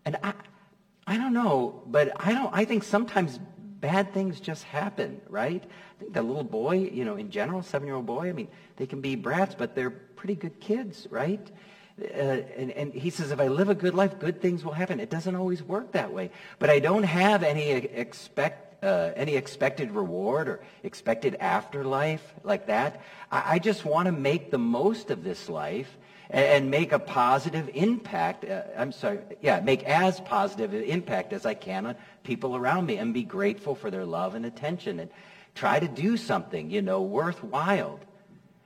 And 0.05 0.17
I, 0.21 0.33
I 1.05 1.17
don't 1.17 1.33
know, 1.33 1.83
but 1.85 2.11
I 2.15 2.33
don't. 2.33 2.53
I 2.53 2.65
think 2.65 2.83
sometimes 2.83 3.39
bad 3.81 4.13
things 4.13 4.39
just 4.39 4.63
happen, 4.63 5.21
right? 5.27 5.61
I 5.63 5.99
think 5.99 6.13
that 6.13 6.23
little 6.23 6.43
boy, 6.43 6.89
you 6.91 7.03
know, 7.03 7.15
in 7.15 7.29
general, 7.29 7.61
seven-year-old 7.61 8.05
boy. 8.05 8.29
I 8.29 8.31
mean, 8.31 8.47
they 8.77 8.85
can 8.85 9.01
be 9.01 9.15
brats, 9.15 9.55
but 9.55 9.75
they're 9.75 9.89
pretty 9.89 10.35
good 10.35 10.59
kids, 10.61 11.07
right? 11.09 11.45
Uh, 12.01 12.05
and, 12.57 12.71
and 12.71 12.93
he 12.93 13.09
says, 13.09 13.31
if 13.31 13.39
I 13.39 13.49
live 13.49 13.69
a 13.69 13.75
good 13.75 13.93
life, 13.93 14.17
good 14.17 14.41
things 14.41 14.63
will 14.63 14.71
happen. 14.71 14.99
It 14.99 15.09
doesn't 15.09 15.35
always 15.35 15.61
work 15.61 15.91
that 15.91 16.11
way. 16.11 16.31
But 16.57 16.69
I 16.69 16.79
don't 16.79 17.03
have 17.03 17.43
any 17.43 17.69
expect 17.71 18.83
uh, 18.83 19.13
any 19.15 19.35
expected 19.35 19.91
reward 19.91 20.49
or 20.49 20.59
expected 20.83 21.35
afterlife 21.39 22.33
like 22.43 22.67
that. 22.67 23.01
I, 23.31 23.55
I 23.55 23.59
just 23.59 23.85
want 23.85 24.07
to 24.07 24.11
make 24.11 24.51
the 24.51 24.57
most 24.57 25.09
of 25.09 25.23
this 25.23 25.47
life 25.47 25.97
and 26.33 26.71
make 26.71 26.91
a 26.91 26.99
positive 26.99 27.69
impact. 27.75 28.43
Uh, 28.43 28.63
I'm 28.75 28.91
sorry, 28.91 29.19
yeah, 29.41 29.59
make 29.59 29.83
as 29.83 30.19
positive 30.19 30.73
an 30.73 30.81
impact 30.81 31.31
as 31.31 31.45
I 31.45 31.53
can 31.53 31.85
on 31.85 31.95
people 32.23 32.55
around 32.55 32.87
me 32.87 32.97
and 32.97 33.13
be 33.13 33.21
grateful 33.23 33.75
for 33.75 33.91
their 33.91 34.03
love 34.03 34.33
and 34.33 34.43
attention 34.45 34.99
and 34.99 35.11
try 35.53 35.79
to 35.79 35.87
do 35.87 36.17
something, 36.17 36.71
you 36.71 36.81
know, 36.81 37.03
worthwhile, 37.03 37.99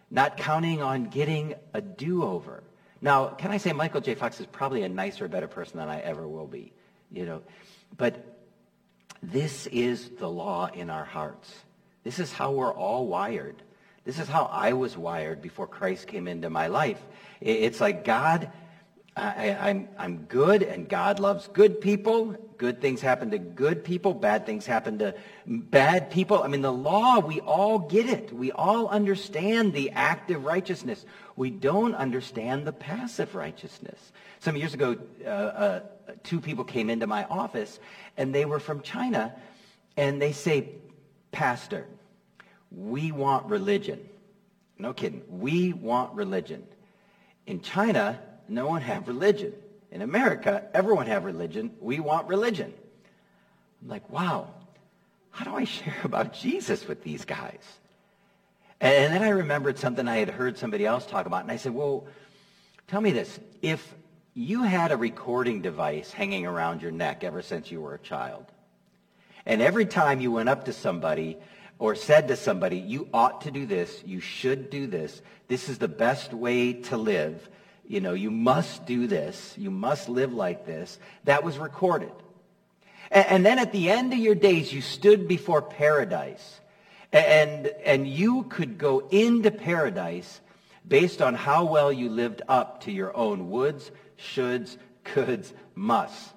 not 0.10 0.38
counting 0.38 0.82
on 0.82 1.10
getting 1.10 1.56
a 1.74 1.82
do-over. 1.82 2.64
Now, 3.02 3.28
can 3.28 3.52
I 3.52 3.58
say 3.58 3.74
Michael 3.74 4.00
J. 4.00 4.16
Fox 4.16 4.40
is 4.40 4.46
probably 4.46 4.84
a 4.84 4.90
nicer, 4.90 5.28
better 5.28 5.50
person 5.50 5.78
than 5.78 5.90
I 5.90 6.00
ever 6.00 6.26
will 6.26 6.48
be, 6.48 6.72
you 7.12 7.26
know, 7.26 7.42
but 7.98 8.40
this 9.22 9.68
is 9.68 10.10
the 10.12 10.30
law 10.30 10.68
in 10.74 10.90
our 10.90 11.06
hearts. 11.06 11.54
This 12.06 12.20
is 12.20 12.32
how 12.32 12.52
we're 12.52 12.74
all 12.74 13.08
wired. 13.08 13.62
This 14.08 14.20
is 14.20 14.30
how 14.30 14.46
I 14.46 14.72
was 14.72 14.98
wired 14.98 15.42
before 15.42 15.68
Christ 15.68 16.08
came 16.08 16.30
into 16.30 16.50
my 16.50 16.68
life. 16.68 16.98
It's 17.42 17.82
like 17.82 18.06
God, 18.06 18.50
I, 19.18 19.54
I'm, 19.60 19.90
I'm 19.98 20.20
good 20.20 20.64
and 20.64 20.88
God 20.88 21.20
loves 21.20 21.50
good 21.50 21.82
people. 21.82 22.34
Good 22.58 22.80
things 22.80 23.02
happen 23.02 23.32
to 23.32 23.38
good 23.38 23.84
people. 23.84 24.14
Bad 24.14 24.46
things 24.46 24.66
happen 24.66 25.00
to 25.00 25.14
bad 25.46 26.10
people. 26.10 26.42
I 26.42 26.48
mean, 26.48 26.62
the 26.62 26.72
law, 26.72 27.20
we 27.20 27.42
all 27.42 27.80
get 27.80 28.08
it. 28.08 28.32
We 28.32 28.54
all 28.54 28.88
understand 28.88 29.74
the 29.74 29.92
active 29.92 30.46
righteousness. 30.46 31.06
We 31.36 31.50
don't 31.50 31.94
understand 31.94 32.66
the 32.66 32.72
passive 32.72 33.36
righteousness. 33.36 34.14
Some 34.40 34.56
years 34.56 34.74
ago, 34.74 34.96
uh, 35.26 35.28
uh, 35.28 35.80
two 36.24 36.40
people 36.40 36.64
came 36.64 36.90
into 36.90 37.08
my 37.08 37.26
office 37.26 37.78
and 38.16 38.34
they 38.34 38.46
were 38.46 38.62
from 38.62 38.80
China 38.80 39.36
and 39.98 40.22
they 40.22 40.32
say, 40.32 40.70
Pastor, 41.34 41.88
we 42.72 43.12
want 43.12 43.48
religion. 43.48 44.08
No 44.78 44.94
kidding. 44.94 45.24
We 45.30 45.74
want 45.74 46.14
religion. 46.14 46.64
In 47.46 47.62
China, 47.62 48.20
no 48.48 48.68
one 48.68 48.82
have 48.82 49.08
religion. 49.08 49.54
In 49.92 50.02
America, 50.02 50.68
everyone 50.74 51.08
have 51.08 51.24
religion. 51.24 51.72
We 51.80 52.00
want 52.00 52.28
religion. 52.28 52.74
I'm 53.82 53.88
like, 53.88 54.10
wow, 54.10 54.54
how 55.32 55.46
do 55.46 55.56
I 55.56 55.64
share 55.64 55.96
about 56.04 56.34
Jesus 56.34 56.88
with 56.88 57.04
these 57.04 57.26
guys? 57.26 57.62
And 58.80 59.14
then 59.14 59.24
I 59.24 59.30
remembered 59.30 59.80
something 59.80 60.08
I 60.08 60.18
had 60.18 60.30
heard 60.30 60.58
somebody 60.58 60.86
else 60.86 61.06
talk 61.06 61.26
about. 61.26 61.42
And 61.42 61.52
I 61.52 61.58
said, 61.58 61.74
well, 61.74 62.06
tell 62.88 63.02
me 63.02 63.12
this. 63.12 63.40
If 63.62 63.96
you 64.36 64.62
had 64.62 64.92
a 64.92 64.98
recording 64.98 65.62
device 65.62 66.12
hanging 66.12 66.46
around 66.46 66.84
your 66.84 66.92
neck 66.92 67.24
ever 67.24 67.42
since 67.42 67.72
you 67.72 67.82
were 67.82 67.96
a 67.96 68.00
child, 68.00 68.46
and 69.48 69.62
every 69.62 69.86
time 69.86 70.22
you 70.22 70.32
went 70.32 70.50
up 70.50 70.66
to 70.66 70.74
somebody 70.74 71.38
or 71.80 71.96
said 71.96 72.28
to 72.28 72.36
somebody, 72.36 72.78
you 72.78 73.08
ought 73.14 73.42
to 73.42 73.52
do 73.52 73.66
this, 73.66 74.02
you 74.06 74.20
should 74.20 74.70
do 74.70 74.88
this, 74.88 75.22
this 75.48 75.70
is 75.70 75.78
the 75.78 75.88
best 75.88 76.34
way 76.34 76.74
to 76.74 76.98
live, 76.98 77.50
you 77.88 78.02
know, 78.02 78.14
you 78.14 78.32
must 78.32 78.86
do 78.86 79.08
this, 79.08 79.54
you 79.58 79.72
must 79.72 80.10
live 80.10 80.34
like 80.34 80.66
this, 80.66 81.00
that 81.24 81.44
was 81.44 81.58
recorded. 81.58 82.12
And, 83.12 83.26
and 83.28 83.46
then 83.46 83.60
at 83.60 83.72
the 83.72 83.90
end 83.90 84.14
of 84.14 84.20
your 84.20 84.36
days, 84.36 84.74
you 84.74 84.82
stood 84.82 85.28
before 85.28 85.62
paradise. 85.62 86.60
And, 87.14 87.68
and 87.86 88.06
you 88.08 88.44
could 88.44 88.78
go 88.78 89.08
into 89.10 89.50
paradise 89.50 90.42
based 90.86 91.22
on 91.22 91.36
how 91.36 91.66
well 91.66 91.92
you 91.92 92.10
lived 92.10 92.42
up 92.48 92.82
to 92.82 92.92
your 92.92 93.16
own 93.16 93.50
woulds, 93.50 93.92
shoulds, 94.18 94.78
coulds, 95.06 95.54
musts. 95.74 96.34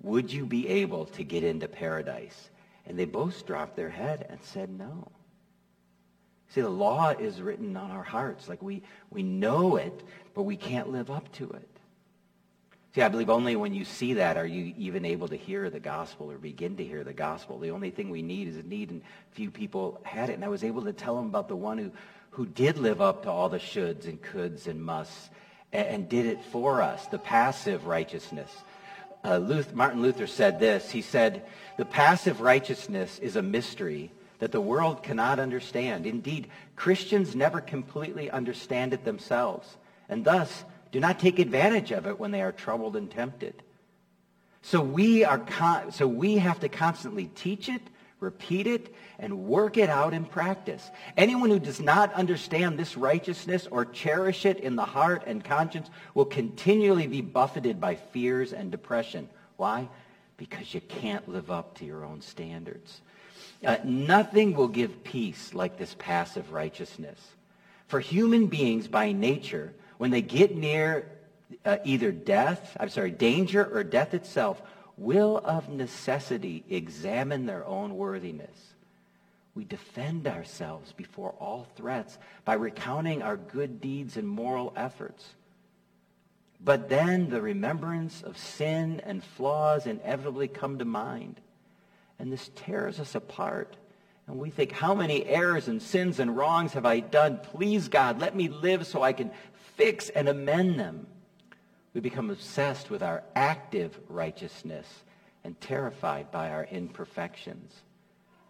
Would 0.00 0.32
you 0.32 0.46
be 0.46 0.68
able 0.68 1.06
to 1.06 1.22
get 1.22 1.44
into 1.44 1.68
paradise? 1.68 2.50
And 2.86 2.98
they 2.98 3.04
both 3.04 3.46
dropped 3.46 3.76
their 3.76 3.90
head 3.90 4.26
and 4.28 4.42
said 4.42 4.70
no. 4.70 5.10
See, 6.48 6.60
the 6.60 6.68
law 6.68 7.10
is 7.10 7.40
written 7.40 7.76
on 7.76 7.90
our 7.90 8.02
hearts. 8.02 8.48
Like 8.48 8.60
we, 8.62 8.82
we 9.10 9.22
know 9.22 9.76
it, 9.76 10.02
but 10.34 10.42
we 10.42 10.56
can't 10.56 10.90
live 10.90 11.10
up 11.10 11.32
to 11.32 11.48
it. 11.50 11.68
See, 12.94 13.00
I 13.00 13.08
believe 13.08 13.30
only 13.30 13.56
when 13.56 13.72
you 13.72 13.86
see 13.86 14.14
that 14.14 14.36
are 14.36 14.46
you 14.46 14.74
even 14.76 15.06
able 15.06 15.26
to 15.28 15.36
hear 15.36 15.70
the 15.70 15.80
gospel 15.80 16.30
or 16.30 16.36
begin 16.36 16.76
to 16.76 16.84
hear 16.84 17.04
the 17.04 17.14
gospel. 17.14 17.58
The 17.58 17.70
only 17.70 17.88
thing 17.88 18.10
we 18.10 18.20
need 18.20 18.48
is 18.48 18.58
a 18.58 18.62
need, 18.62 18.90
and 18.90 19.00
few 19.30 19.50
people 19.50 19.98
had 20.02 20.28
it. 20.28 20.34
And 20.34 20.44
I 20.44 20.48
was 20.48 20.62
able 20.62 20.82
to 20.82 20.92
tell 20.92 21.16
them 21.16 21.24
about 21.24 21.48
the 21.48 21.56
one 21.56 21.78
who, 21.78 21.90
who 22.30 22.44
did 22.44 22.76
live 22.76 23.00
up 23.00 23.22
to 23.22 23.30
all 23.30 23.48
the 23.48 23.58
shoulds 23.58 24.04
and 24.04 24.20
coulds 24.20 24.66
and 24.66 24.82
musts 24.82 25.30
and, 25.72 25.88
and 25.88 26.08
did 26.08 26.26
it 26.26 26.44
for 26.44 26.82
us, 26.82 27.06
the 27.06 27.18
passive 27.18 27.86
righteousness. 27.86 28.50
Uh, 29.24 29.38
Luther, 29.38 29.74
Martin 29.74 30.02
Luther 30.02 30.26
said 30.26 30.58
this. 30.58 30.90
He 30.90 31.02
said, 31.02 31.42
the 31.76 31.84
passive 31.84 32.40
righteousness 32.40 33.18
is 33.18 33.36
a 33.36 33.42
mystery 33.42 34.12
that 34.40 34.52
the 34.52 34.60
world 34.60 35.02
cannot 35.02 35.38
understand. 35.38 36.06
Indeed, 36.06 36.48
Christians 36.74 37.36
never 37.36 37.60
completely 37.60 38.30
understand 38.30 38.92
it 38.92 39.04
themselves, 39.04 39.76
and 40.08 40.24
thus 40.24 40.64
do 40.90 40.98
not 40.98 41.20
take 41.20 41.38
advantage 41.38 41.92
of 41.92 42.06
it 42.06 42.18
when 42.18 42.32
they 42.32 42.42
are 42.42 42.52
troubled 42.52 42.96
and 42.96 43.10
tempted. 43.10 43.62
So 44.62 44.80
we, 44.80 45.24
are 45.24 45.38
con- 45.38 45.92
so 45.92 46.06
we 46.06 46.38
have 46.38 46.60
to 46.60 46.68
constantly 46.68 47.26
teach 47.26 47.68
it, 47.68 47.82
repeat 48.22 48.66
it, 48.66 48.94
and 49.18 49.44
work 49.44 49.76
it 49.76 49.90
out 49.90 50.14
in 50.14 50.24
practice. 50.24 50.90
Anyone 51.16 51.50
who 51.50 51.58
does 51.58 51.80
not 51.80 52.12
understand 52.14 52.78
this 52.78 52.96
righteousness 52.96 53.68
or 53.70 53.84
cherish 53.84 54.46
it 54.46 54.60
in 54.60 54.76
the 54.76 54.84
heart 54.84 55.24
and 55.26 55.44
conscience 55.44 55.90
will 56.14 56.24
continually 56.24 57.06
be 57.06 57.20
buffeted 57.20 57.80
by 57.80 57.96
fears 57.96 58.52
and 58.52 58.70
depression. 58.70 59.28
Why? 59.56 59.88
Because 60.36 60.72
you 60.72 60.80
can't 60.80 61.28
live 61.28 61.50
up 61.50 61.76
to 61.78 61.84
your 61.84 62.04
own 62.04 62.20
standards. 62.20 63.00
Uh, 63.64 63.76
nothing 63.84 64.54
will 64.54 64.68
give 64.68 65.04
peace 65.04 65.54
like 65.54 65.76
this 65.76 65.94
passive 65.98 66.52
righteousness. 66.52 67.20
For 67.86 68.00
human 68.00 68.46
beings 68.46 68.88
by 68.88 69.12
nature, 69.12 69.72
when 69.98 70.10
they 70.10 70.22
get 70.22 70.56
near 70.56 71.06
uh, 71.64 71.76
either 71.84 72.10
death, 72.10 72.76
I'm 72.80 72.88
sorry, 72.88 73.10
danger 73.10 73.64
or 73.64 73.84
death 73.84 74.14
itself, 74.14 74.62
will 74.96 75.38
of 75.44 75.68
necessity 75.68 76.64
examine 76.68 77.46
their 77.46 77.64
own 77.66 77.96
worthiness. 77.96 78.74
We 79.54 79.64
defend 79.64 80.26
ourselves 80.26 80.92
before 80.92 81.34
all 81.38 81.66
threats 81.76 82.18
by 82.44 82.54
recounting 82.54 83.22
our 83.22 83.36
good 83.36 83.80
deeds 83.80 84.16
and 84.16 84.26
moral 84.26 84.72
efforts. 84.76 85.34
But 86.64 86.88
then 86.88 87.28
the 87.28 87.42
remembrance 87.42 88.22
of 88.22 88.38
sin 88.38 89.00
and 89.04 89.22
flaws 89.22 89.86
inevitably 89.86 90.48
come 90.48 90.78
to 90.78 90.84
mind 90.84 91.40
and 92.22 92.32
this 92.32 92.50
tears 92.54 93.00
us 93.00 93.16
apart. 93.16 93.76
And 94.28 94.38
we 94.38 94.50
think, 94.50 94.70
how 94.70 94.94
many 94.94 95.26
errors 95.26 95.66
and 95.66 95.82
sins 95.82 96.20
and 96.20 96.36
wrongs 96.36 96.74
have 96.74 96.86
I 96.86 97.00
done? 97.00 97.40
Please, 97.42 97.88
God, 97.88 98.20
let 98.20 98.36
me 98.36 98.48
live 98.48 98.86
so 98.86 99.02
I 99.02 99.12
can 99.12 99.32
fix 99.76 100.08
and 100.08 100.28
amend 100.28 100.78
them. 100.78 101.08
We 101.94 102.00
become 102.00 102.30
obsessed 102.30 102.90
with 102.90 103.02
our 103.02 103.22
active 103.34 103.98
righteousness 104.08 104.86
and 105.44 105.60
terrified 105.60 106.30
by 106.30 106.50
our 106.50 106.64
imperfections. 106.64 107.82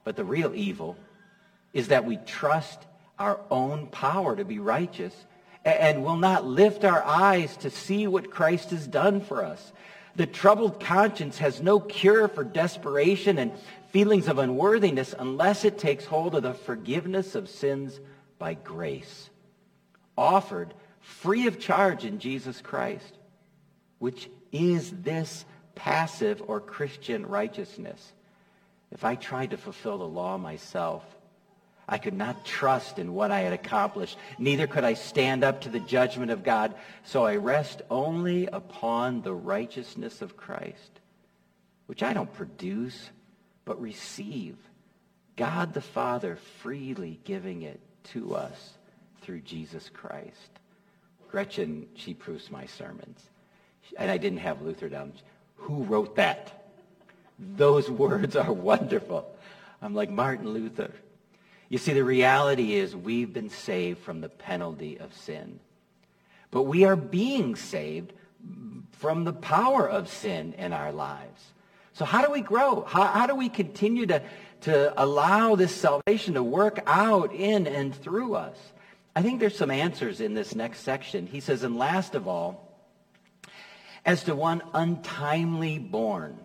But 0.05 0.17
the 0.17 0.25
real 0.25 0.55
evil 0.55 0.97
is 1.73 1.89
that 1.89 2.05
we 2.05 2.19
trust 2.19 2.87
our 3.19 3.41
own 3.51 3.87
power 3.89 4.37
to 4.37 4.45
be 4.45 4.59
righteous 4.59 5.15
and 5.65 6.05
will 6.05 6.17
not 6.17 6.45
lift 6.45 6.85
our 6.85 7.03
eyes 7.05 7.57
to 7.59 7.71
see 7.71 8.07
what 8.07 8.31
Christ 8.31 8.71
has 8.71 8.87
done 8.87 9.21
for 9.21 9.45
us. 9.45 9.73
The 10.17 10.27
troubled 10.27 10.81
conscience 10.81 11.39
has 11.39 11.63
no 11.63 11.81
cure 11.81 12.29
for 12.29 12.45
desperation 12.45 13.39
and 13.39 13.53
feelings 13.91 14.29
of 14.29 14.39
unworthiness 14.39 15.15
unless 15.19 15.65
it 15.65 15.79
takes 15.79 16.05
hold 16.05 16.35
of 16.35 16.43
the 16.43 16.55
forgiveness 16.55 17.35
of 17.35 17.49
sins 17.49 18.01
by 18.39 18.55
grace, 18.55 19.31
offered 20.19 20.75
free 21.01 21.47
of 21.47 21.61
charge 21.61 22.05
in 22.05 22.19
Jesus 22.19 22.61
Christ, 22.61 23.19
which 24.03 24.29
is 24.51 24.91
this 24.91 25.45
passive 25.77 26.43
or 26.49 26.59
Christian 26.59 27.25
righteousness. 27.25 28.13
If 28.91 29.05
I 29.05 29.15
tried 29.15 29.51
to 29.51 29.57
fulfill 29.57 29.99
the 29.99 30.09
law 30.09 30.37
myself, 30.37 31.05
I 31.89 31.99
could 31.99 32.15
not 32.15 32.45
trust 32.45 32.99
in 32.99 33.15
what 33.15 33.31
I 33.31 33.43
had 33.43 33.53
accomplished. 33.53 34.19
Neither 34.41 34.67
could 34.67 34.83
I 34.83 34.95
stand 34.95 35.45
up 35.45 35.61
to 35.61 35.69
the 35.69 35.79
judgment 35.79 36.33
of 36.33 36.43
God. 36.43 36.75
So 37.05 37.25
I 37.25 37.37
rest 37.37 37.83
only 37.91 38.49
upon 38.49 39.23
the 39.23 39.35
righteousness 39.35 40.21
of 40.21 40.37
Christ, 40.37 40.99
which 41.87 42.03
I 42.03 42.13
don't 42.13 42.35
produce, 42.35 43.09
but 43.65 43.81
receive. 43.81 44.57
God 45.37 45.75
the 45.75 45.81
Father 45.81 46.39
freely 46.61 47.21
giving 47.23 47.63
it 47.63 47.79
to 48.15 48.35
us 48.35 48.71
through 49.21 49.43
Jesus 49.43 49.89
Christ. 49.91 50.59
Gretchen, 51.29 51.87
she 51.95 52.15
proofs 52.15 52.51
my 52.51 52.67
sermons. 52.67 53.29
And 53.97 54.11
I 54.11 54.17
didn't 54.17 54.39
have 54.39 54.63
Luther 54.63 54.89
down. 54.89 55.13
Who 55.57 55.85
wrote 55.85 56.17
that? 56.17 56.67
Those 57.39 57.91
words 58.05 58.37
are 58.37 58.53
wonderful. 58.53 59.27
I'm 59.81 59.95
like 59.95 60.11
Martin 60.11 60.49
Luther. 60.49 60.93
You 61.69 61.79
see, 61.79 61.93
the 61.93 62.05
reality 62.05 62.75
is 62.75 62.95
we've 62.95 63.33
been 63.33 63.51
saved 63.51 64.01
from 64.01 64.21
the 64.21 64.29
penalty 64.29 64.99
of 64.99 65.15
sin. 65.15 65.59
But 66.51 66.65
we 66.65 66.85
are 66.85 66.97
being 66.97 67.57
saved 67.57 68.13
from 68.93 69.25
the 69.25 69.33
power 69.33 69.89
of 69.89 70.09
sin 70.09 70.55
in 70.59 70.73
our 70.73 70.93
lives. 70.93 71.43
So 71.95 72.05
how 72.05 72.25
do 72.25 72.31
we 72.31 72.41
grow? 72.41 72.83
How, 72.83 73.07
how 73.07 73.27
do 73.27 73.35
we 73.35 73.49
continue 73.49 74.07
to, 74.07 74.23
to 74.63 75.03
allow 75.03 75.57
this 75.57 75.75
salvation 75.75 76.35
to 76.35 76.43
work 76.43 76.81
out 76.87 77.33
in 77.35 77.67
and 77.67 77.95
through 77.95 78.35
us? 78.35 78.57
I 79.15 79.23
think 79.23 79.41
there's 79.41 79.57
some 79.57 79.71
answers 79.71 80.21
in 80.21 80.35
this 80.35 80.55
next 80.55 80.81
section. 80.81 81.27
He 81.27 81.41
says, 81.41 81.63
and 81.63 81.77
last 81.77 82.15
of 82.15 82.29
all, 82.29 82.72
as 84.05 84.25
to 84.25 84.35
one 84.35 84.63
untimely 84.75 85.79
born. 85.79 86.39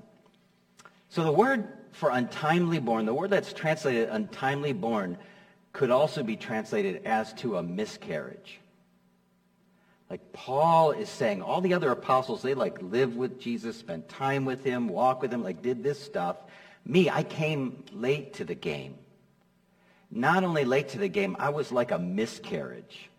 So 1.10 1.24
the 1.24 1.32
word 1.32 1.68
for 1.92 2.10
untimely 2.12 2.80
born, 2.80 3.06
the 3.06 3.14
word 3.14 3.32
that's 3.32 3.54
translated 3.54 4.10
untimely 4.10 4.74
born 4.74 5.18
could 5.74 5.90
also 5.90 6.24
be 6.24 6.36
translated 6.36 7.06
as 7.06 7.34
to 7.34 7.58
a 7.58 7.64
miscarriage. 7.64 8.60
Like 10.10 10.32
Paul 10.32 10.92
is 10.92 11.10
saying, 11.10 11.42
all 11.42 11.60
the 11.62 11.74
other 11.74 11.92
apostles, 11.92 12.42
they 12.42 12.54
like 12.54 12.82
live 12.82 13.16
with 13.16 13.40
Jesus, 13.40 13.78
spend 13.78 14.08
time 14.08 14.46
with 14.46 14.64
him, 14.64 14.88
walk 14.88 15.22
with 15.22 15.34
him, 15.34 15.44
like 15.44 15.62
did 15.62 15.84
this 15.84 16.02
stuff. 16.02 16.38
Me, 16.86 17.10
I 17.10 17.24
came 17.24 17.84
late 17.92 18.36
to 18.36 18.46
the 18.46 18.56
game. 18.56 18.96
Not 20.10 20.46
only 20.46 20.64
late 20.64 20.90
to 20.90 21.00
the 21.00 21.10
game, 21.10 21.36
I 21.38 21.50
was 21.50 21.72
like 21.72 21.92
a 21.92 22.00
miscarriage. 22.00 23.10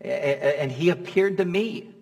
And 0.00 0.70
he 0.70 0.90
appeared 0.90 1.38
to 1.38 1.44
me. 1.44 1.92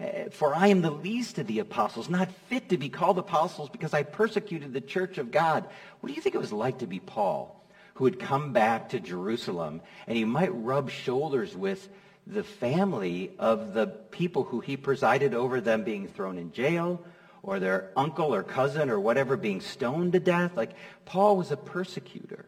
Uh, 0.00 0.30
For 0.30 0.54
I 0.54 0.68
am 0.68 0.82
the 0.82 0.90
least 0.90 1.38
of 1.38 1.46
the 1.46 1.58
apostles, 1.58 2.08
not 2.08 2.32
fit 2.48 2.70
to 2.70 2.78
be 2.78 2.88
called 2.88 3.18
apostles 3.18 3.68
because 3.68 3.92
I 3.92 4.02
persecuted 4.02 4.72
the 4.72 4.80
church 4.80 5.18
of 5.18 5.30
God. 5.30 5.66
What 6.00 6.08
do 6.08 6.14
you 6.14 6.22
think 6.22 6.34
it 6.34 6.38
was 6.38 6.52
like 6.52 6.78
to 6.78 6.86
be 6.86 7.00
Paul, 7.00 7.62
who 7.94 8.06
had 8.06 8.18
come 8.18 8.52
back 8.52 8.90
to 8.90 9.00
Jerusalem, 9.00 9.82
and 10.06 10.16
he 10.16 10.24
might 10.24 10.54
rub 10.54 10.90
shoulders 10.90 11.54
with 11.54 11.88
the 12.26 12.44
family 12.44 13.32
of 13.38 13.74
the 13.74 13.86
people 13.86 14.44
who 14.44 14.60
he 14.60 14.76
presided 14.76 15.34
over 15.34 15.60
them 15.60 15.84
being 15.84 16.08
thrown 16.08 16.38
in 16.38 16.52
jail, 16.52 17.04
or 17.42 17.58
their 17.58 17.90
uncle 17.96 18.34
or 18.34 18.42
cousin 18.42 18.90
or 18.90 19.00
whatever 19.00 19.36
being 19.36 19.60
stoned 19.60 20.12
to 20.12 20.20
death? 20.20 20.56
Like, 20.56 20.72
Paul 21.04 21.36
was 21.36 21.50
a 21.50 21.56
persecutor. 21.56 22.46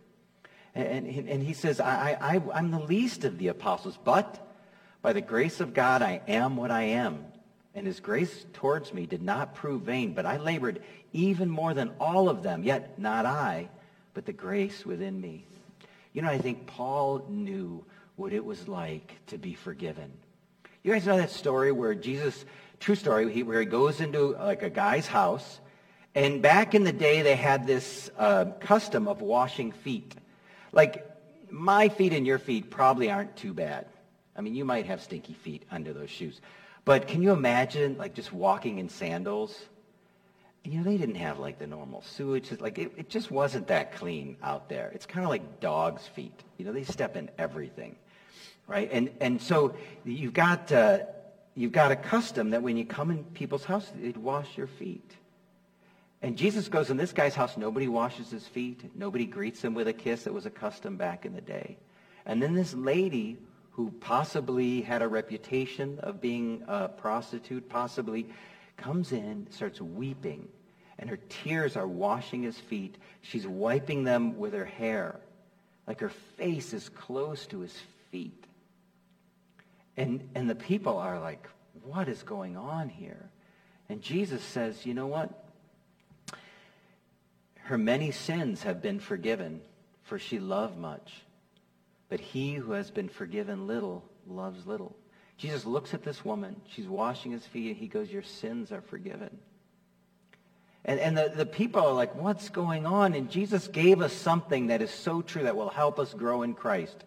And, 0.75 1.07
and, 1.07 1.29
and 1.29 1.43
he 1.43 1.53
says, 1.53 1.81
I, 1.81 2.17
I, 2.21 2.43
I'm 2.55 2.71
the 2.71 2.79
least 2.79 3.25
of 3.25 3.38
the 3.38 3.49
apostles, 3.49 3.99
but 4.03 4.47
by 5.03 5.12
the 5.12 5.21
grace 5.21 5.61
of 5.61 5.75
God, 5.75 6.01
I 6.03 6.23
am 6.29 6.57
what 6.57 6.71
I 6.71 6.83
am. 6.83 7.27
And 7.74 7.87
his 7.87 8.00
grace 8.00 8.44
towards 8.52 8.92
me 8.92 9.06
did 9.06 9.22
not 9.22 9.54
prove 9.54 9.82
vain, 9.82 10.12
but 10.12 10.26
I 10.26 10.37
labored 10.37 10.82
even 11.12 11.48
more 11.48 11.72
than 11.72 11.92
all 11.98 12.28
of 12.28 12.42
them, 12.42 12.64
yet 12.64 12.98
not 12.98 13.24
I, 13.24 13.68
but 14.14 14.26
the 14.26 14.32
grace 14.32 14.85
within 14.85 15.20
me. 15.20 15.46
You 16.12 16.22
know, 16.22 16.28
I 16.28 16.38
think 16.38 16.66
Paul 16.66 17.24
knew 17.28 17.85
what 18.16 18.32
it 18.32 18.44
was 18.44 18.68
like 18.68 19.16
to 19.28 19.38
be 19.38 19.54
forgiven. 19.54 20.12
You 20.82 20.92
guys 20.92 21.06
know 21.06 21.16
that 21.16 21.30
story 21.30 21.72
where 21.72 21.94
Jesus, 21.94 22.44
true 22.80 22.94
story, 22.94 23.42
where 23.42 23.61
he 23.61 23.66
goes 23.66 24.00
into 24.00 24.37
like 24.37 24.62
a 24.62 24.70
guy's 24.70 25.06
house, 25.06 25.61
and 26.14 26.42
back 26.42 26.74
in 26.74 26.85
the 26.85 26.92
day 26.92 27.22
they 27.22 27.37
had 27.37 27.66
this 27.66 28.11
uh, 28.18 28.46
custom 28.61 29.08
of 29.08 29.22
washing 29.22 29.72
feet. 29.72 30.14
Like 30.72 31.08
my 31.50 31.88
feet 31.88 32.12
and 32.12 32.26
your 32.26 32.38
feet 32.38 32.70
probably 32.70 33.11
aren't 33.11 33.37
too 33.37 33.54
bad. 33.54 33.87
I 34.37 34.40
mean, 34.40 34.54
you 34.54 34.64
might 34.64 34.87
have 34.87 35.00
stinky 35.02 35.35
feet 35.35 35.62
under 35.70 35.92
those 35.92 36.11
shoes. 36.11 36.40
But 36.85 37.07
can 37.07 37.23
you 37.23 37.33
imagine 37.33 37.97
like 37.97 38.14
just 38.14 38.33
walking 38.33 38.79
in 38.79 38.88
sandals? 38.88 39.57
You 40.64 40.79
know, 40.79 40.85
they 40.85 40.97
didn't 40.97 41.16
have 41.16 41.38
like 41.38 41.59
the 41.59 41.66
normal 41.66 42.03
sewage. 42.03 42.51
Like 42.61 42.79
it, 42.79 42.92
it 42.97 43.09
just 43.09 43.31
wasn't 43.31 43.68
that 43.68 43.97
clean 43.97 44.37
out 44.42 44.68
there. 44.68 44.90
It's 44.95 45.07
kind 45.07 45.25
of 45.25 45.31
like 45.31 45.61
dog's 45.61 46.07
feet. 46.07 46.40
You 46.57 46.64
know, 46.64 46.73
they 46.73 46.85
step 46.85 47.16
in 47.16 47.31
everything, 47.38 47.97
right? 48.66 48.88
And 48.92 49.11
and 49.21 49.40
so 49.40 49.75
you've 50.05 50.35
got 50.35 50.71
uh, 50.73 51.01
you've 51.55 51.73
got 51.73 51.92
a 51.92 51.97
custom 51.97 52.51
that 52.51 52.62
when 52.62 52.77
you 52.77 52.85
come 52.85 53.11
in 53.11 53.25
people's 53.25 53.64
house, 53.64 53.90
they'd 54.01 54.16
wash 54.16 54.57
your 54.57 54.68
feet. 54.68 55.16
And 56.23 56.37
Jesus 56.37 56.68
goes 56.68 56.90
in 56.90 56.97
this 56.97 57.12
guy's 57.12 57.35
house. 57.35 57.57
Nobody 57.57 57.88
washes 57.88 58.31
his 58.31 58.47
feet. 58.47 58.97
Nobody 58.97 59.27
greets 59.27 59.62
him 59.62 59.75
with 59.75 59.88
a 59.88 59.92
kiss. 59.92 60.23
That 60.23 60.33
was 60.33 60.47
a 60.47 60.51
custom 60.51 60.97
back 60.97 61.27
in 61.27 61.35
the 61.35 61.40
day. 61.40 61.77
And 62.25 62.40
then 62.40 62.55
this 62.55 62.75
lady 62.75 63.38
who 63.72 63.90
possibly 64.00 64.82
had 64.82 65.02
a 65.02 65.08
reputation 65.08 65.98
of 66.00 66.20
being 66.20 66.62
a 66.68 66.88
prostitute, 66.88 67.68
possibly 67.68 68.26
comes 68.76 69.12
in, 69.12 69.46
starts 69.50 69.80
weeping, 69.80 70.46
and 70.98 71.08
her 71.08 71.18
tears 71.28 71.76
are 71.76 71.87
washing 71.87 72.42
his 72.42 72.56
feet. 72.56 72.96
She's 73.22 73.46
wiping 73.46 74.04
them 74.04 74.38
with 74.38 74.52
her 74.52 74.64
hair, 74.64 75.16
like 75.87 76.00
her 76.00 76.12
face 76.37 76.72
is 76.74 76.88
close 76.90 77.46
to 77.46 77.61
his 77.61 77.76
feet. 78.11 78.44
And, 79.96 80.28
and 80.35 80.48
the 80.48 80.54
people 80.54 80.98
are 80.98 81.18
like, 81.20 81.48
what 81.85 82.08
is 82.08 82.22
going 82.22 82.56
on 82.56 82.88
here? 82.88 83.30
And 83.88 84.00
Jesus 84.00 84.42
says, 84.42 84.87
you 84.87 84.94
know 84.94 85.06
what? 85.06 85.30
Her 87.56 87.78
many 87.78 88.11
sins 88.11 88.62
have 88.64 88.82
been 88.82 89.00
forgiven, 89.00 89.61
for 90.02 90.18
she 90.18 90.38
loved 90.38 90.76
much. 90.76 91.22
But 92.12 92.20
he 92.20 92.53
who 92.53 92.72
has 92.72 92.90
been 92.90 93.09
forgiven 93.09 93.66
little 93.66 94.05
loves 94.27 94.66
little. 94.66 94.94
Jesus 95.38 95.64
looks 95.64 95.94
at 95.94 96.03
this 96.03 96.22
woman. 96.22 96.57
She's 96.68 96.87
washing 96.87 97.33
his 97.33 97.46
feet, 97.46 97.68
and 97.68 97.77
he 97.79 97.88
goes, 97.88 98.11
Your 98.11 98.22
sins 98.22 98.70
are 98.70 98.83
forgiven. 98.83 99.38
And, 100.85 101.01
and 101.01 101.16
the, 101.16 101.33
the 101.35 101.46
people 101.46 101.81
are 101.81 101.94
like, 101.94 102.14
What's 102.14 102.51
going 102.51 102.85
on? 102.85 103.14
And 103.14 103.31
Jesus 103.31 103.66
gave 103.66 104.03
us 104.03 104.12
something 104.12 104.66
that 104.66 104.83
is 104.83 104.90
so 104.90 105.22
true 105.22 105.44
that 105.44 105.57
will 105.57 105.70
help 105.70 105.98
us 105.98 106.12
grow 106.12 106.42
in 106.42 106.53
Christ. 106.53 107.03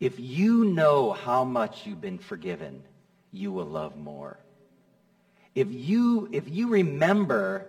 If 0.00 0.18
you 0.18 0.64
know 0.64 1.12
how 1.12 1.44
much 1.44 1.86
you've 1.86 2.00
been 2.00 2.18
forgiven, 2.18 2.82
you 3.30 3.52
will 3.52 3.66
love 3.66 3.96
more. 3.96 4.40
If 5.54 5.68
you, 5.70 6.28
if 6.32 6.48
you 6.48 6.66
remember 6.66 7.68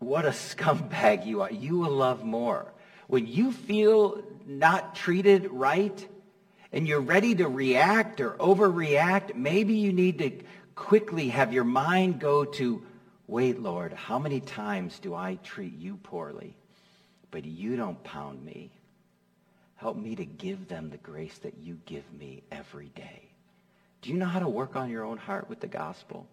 what 0.00 0.26
a 0.26 0.30
scumbag 0.32 1.24
you 1.24 1.40
are, 1.40 1.50
you 1.50 1.78
will 1.78 1.96
love 1.96 2.24
more. 2.24 2.74
When 3.08 3.26
you 3.26 3.52
feel 3.52 4.22
not 4.46 4.94
treated 4.94 5.50
right 5.50 6.08
and 6.72 6.86
you're 6.86 7.00
ready 7.00 7.34
to 7.36 7.48
react 7.48 8.20
or 8.20 8.32
overreact, 8.32 9.34
maybe 9.34 9.74
you 9.74 9.92
need 9.92 10.18
to 10.18 10.30
quickly 10.74 11.30
have 11.30 11.52
your 11.52 11.64
mind 11.64 12.20
go 12.20 12.44
to, 12.44 12.82
wait, 13.26 13.60
Lord, 13.60 13.94
how 13.94 14.18
many 14.18 14.40
times 14.40 14.98
do 14.98 15.14
I 15.14 15.38
treat 15.42 15.76
you 15.78 15.96
poorly? 15.96 16.54
But 17.30 17.46
you 17.46 17.76
don't 17.76 18.02
pound 18.04 18.44
me. 18.44 18.72
Help 19.76 19.96
me 19.96 20.14
to 20.16 20.26
give 20.26 20.68
them 20.68 20.90
the 20.90 20.98
grace 20.98 21.38
that 21.38 21.56
you 21.58 21.80
give 21.86 22.04
me 22.12 22.42
every 22.52 22.90
day. 22.94 23.30
Do 24.02 24.10
you 24.10 24.16
know 24.16 24.26
how 24.26 24.40
to 24.40 24.48
work 24.48 24.76
on 24.76 24.90
your 24.90 25.04
own 25.04 25.16
heart 25.16 25.48
with 25.48 25.60
the 25.60 25.66
gospel? 25.66 26.28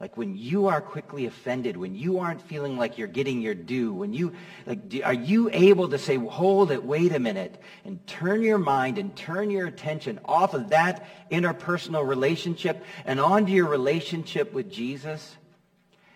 Like 0.00 0.16
when 0.16 0.36
you 0.36 0.66
are 0.66 0.80
quickly 0.80 1.26
offended, 1.26 1.76
when 1.76 1.94
you 1.94 2.18
aren't 2.18 2.42
feeling 2.42 2.76
like 2.76 2.98
you're 2.98 3.06
getting 3.06 3.40
your 3.40 3.54
due, 3.54 3.92
when 3.92 4.12
you, 4.12 4.32
like, 4.66 4.80
are 5.04 5.14
you 5.14 5.48
able 5.52 5.88
to 5.88 5.98
say, 5.98 6.16
hold 6.16 6.72
it, 6.72 6.84
wait 6.84 7.12
a 7.12 7.20
minute, 7.20 7.60
and 7.84 8.04
turn 8.06 8.42
your 8.42 8.58
mind 8.58 8.98
and 8.98 9.14
turn 9.14 9.50
your 9.50 9.66
attention 9.66 10.18
off 10.24 10.52
of 10.52 10.70
that 10.70 11.06
interpersonal 11.30 12.06
relationship 12.06 12.84
and 13.04 13.20
onto 13.20 13.52
your 13.52 13.68
relationship 13.68 14.52
with 14.52 14.70
Jesus 14.70 15.36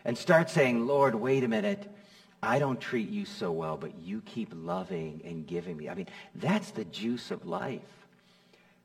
and 0.04 0.18
start 0.18 0.50
saying, 0.50 0.86
Lord, 0.86 1.14
wait 1.14 1.44
a 1.44 1.48
minute. 1.48 1.88
I 2.42 2.58
don't 2.58 2.80
treat 2.80 3.08
you 3.08 3.24
so 3.24 3.50
well, 3.52 3.76
but 3.76 3.98
you 3.98 4.22
keep 4.22 4.52
loving 4.54 5.22
and 5.24 5.46
giving 5.46 5.76
me. 5.76 5.88
I 5.88 5.94
mean, 5.94 6.08
that's 6.34 6.72
the 6.72 6.84
juice 6.84 7.30
of 7.30 7.46
life. 7.46 7.80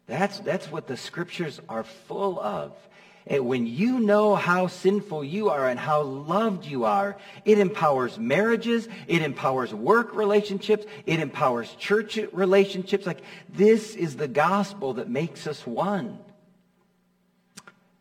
That's, 0.08 0.40
that's 0.40 0.72
what 0.72 0.88
the 0.88 0.98
scriptures 0.98 1.62
are 1.70 1.84
full 1.84 2.40
of. 2.40 2.74
And 3.26 3.46
when 3.46 3.66
you 3.66 4.00
know 4.00 4.36
how 4.36 4.68
sinful 4.68 5.24
you 5.24 5.50
are 5.50 5.68
and 5.70 5.80
how 5.80 6.02
loved 6.02 6.66
you 6.66 6.84
are, 6.84 7.18
it 7.46 7.58
empowers 7.58 8.20
marriages, 8.20 8.90
it 9.08 9.22
empowers 9.22 9.74
work 9.74 10.14
relationships, 10.14 10.86
it 11.06 11.20
empowers 11.20 11.74
church 11.76 12.20
relationships. 12.34 13.06
Like 13.06 13.22
this 13.50 13.96
is 13.96 14.18
the 14.18 14.28
gospel 14.28 14.96
that 14.96 15.10
makes 15.10 15.48
us 15.48 15.66
one. 15.66 16.20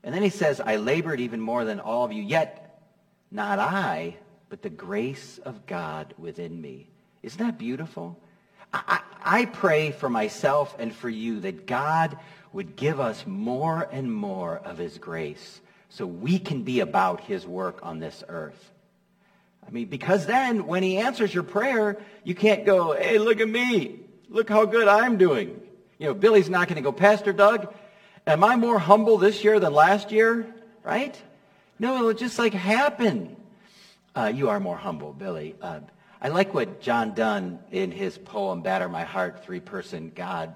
And 0.03 0.13
then 0.13 0.23
he 0.23 0.31
says, 0.31 0.61
I 0.61 0.77
labored 0.77 1.21
even 1.21 1.41
more 1.41 1.65
than 1.65 1.79
all 1.79 2.05
of 2.05 2.13
you, 2.13 2.23
yet 2.23 2.83
not 3.31 3.61
I, 3.61 4.17
but 4.49 4.63
the 4.63 4.71
grace 4.71 5.39
of 5.45 5.67
God 5.67 6.15
within 6.19 6.61
me. 6.61 6.89
Isn't 7.23 7.39
that 7.39 7.59
beautiful? 7.59 8.19
I, 8.73 8.83
I, 9.25 9.41
I 9.41 9.45
pray 9.45 9.93
for 9.93 10.09
myself 10.09 10.75
and 10.81 10.93
for 10.93 11.09
you 11.09 11.41
that 11.41 11.67
God 11.67 12.19
would 12.53 12.77
give 12.77 13.01
us 13.01 13.25
more 13.27 13.89
and 13.91 14.13
more 14.13 14.59
of 14.59 14.79
his 14.79 14.99
grace 14.99 15.61
so 15.89 16.07
we 16.07 16.39
can 16.39 16.63
be 16.63 16.81
about 16.81 17.21
his 17.21 17.47
work 17.47 17.81
on 17.83 17.99
this 17.99 18.23
earth. 18.29 18.71
I 19.67 19.71
mean, 19.71 19.87
because 19.87 20.27
then 20.27 20.67
when 20.67 20.83
he 20.83 20.99
answers 20.99 21.33
your 21.33 21.45
prayer, 21.45 22.01
you 22.25 22.35
can't 22.35 22.67
go, 22.67 22.93
hey, 22.93 23.19
look 23.19 23.41
at 23.41 23.49
me. 23.49 24.01
Look 24.29 24.49
how 24.49 24.65
good 24.65 24.89
I'm 24.89 25.19
doing. 25.19 25.61
You 25.99 26.09
know, 26.09 26.15
Billy's 26.15 26.51
not 26.51 26.69
going 26.69 26.77
to 26.77 26.83
go, 26.83 26.93
Pastor 26.93 27.33
Doug, 27.33 27.73
am 28.27 28.43
I 28.43 28.57
more 28.57 28.79
humble 28.79 29.19
this 29.19 29.45
year 29.45 29.61
than 29.61 29.73
last 29.73 30.11
year? 30.11 30.53
Right? 30.83 31.21
No, 31.79 31.97
it'll 31.97 32.13
just 32.15 32.39
like 32.39 32.55
happen. 32.55 33.37
Uh, 34.15 34.33
you 34.35 34.49
are 34.49 34.61
more 34.61 34.77
humble, 34.77 35.13
Billy. 35.13 35.55
Uh, 35.61 35.81
I 36.21 36.29
like 36.29 36.55
what 36.55 36.81
John 36.81 37.15
Donne 37.15 37.59
in 37.71 37.91
his 37.91 38.19
poem, 38.19 38.63
Batter 38.63 38.89
My 38.89 39.05
Heart, 39.05 39.45
three-person 39.45 40.13
God, 40.15 40.55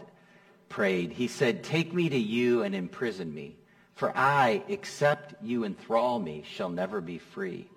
prayed. 0.69 1.13
He 1.13 1.29
said, 1.29 1.65
Take 1.65 1.93
me 1.93 2.09
to 2.09 2.19
you 2.19 2.63
and 2.63 2.75
imprison 2.75 3.33
me, 3.33 3.57
for 3.95 4.17
I, 4.17 4.63
except 4.69 5.43
you 5.43 5.65
enthrall 5.65 6.19
me, 6.19 6.45
shall 6.47 6.69
never 6.69 7.01
be 7.01 7.19
free, 7.19 7.69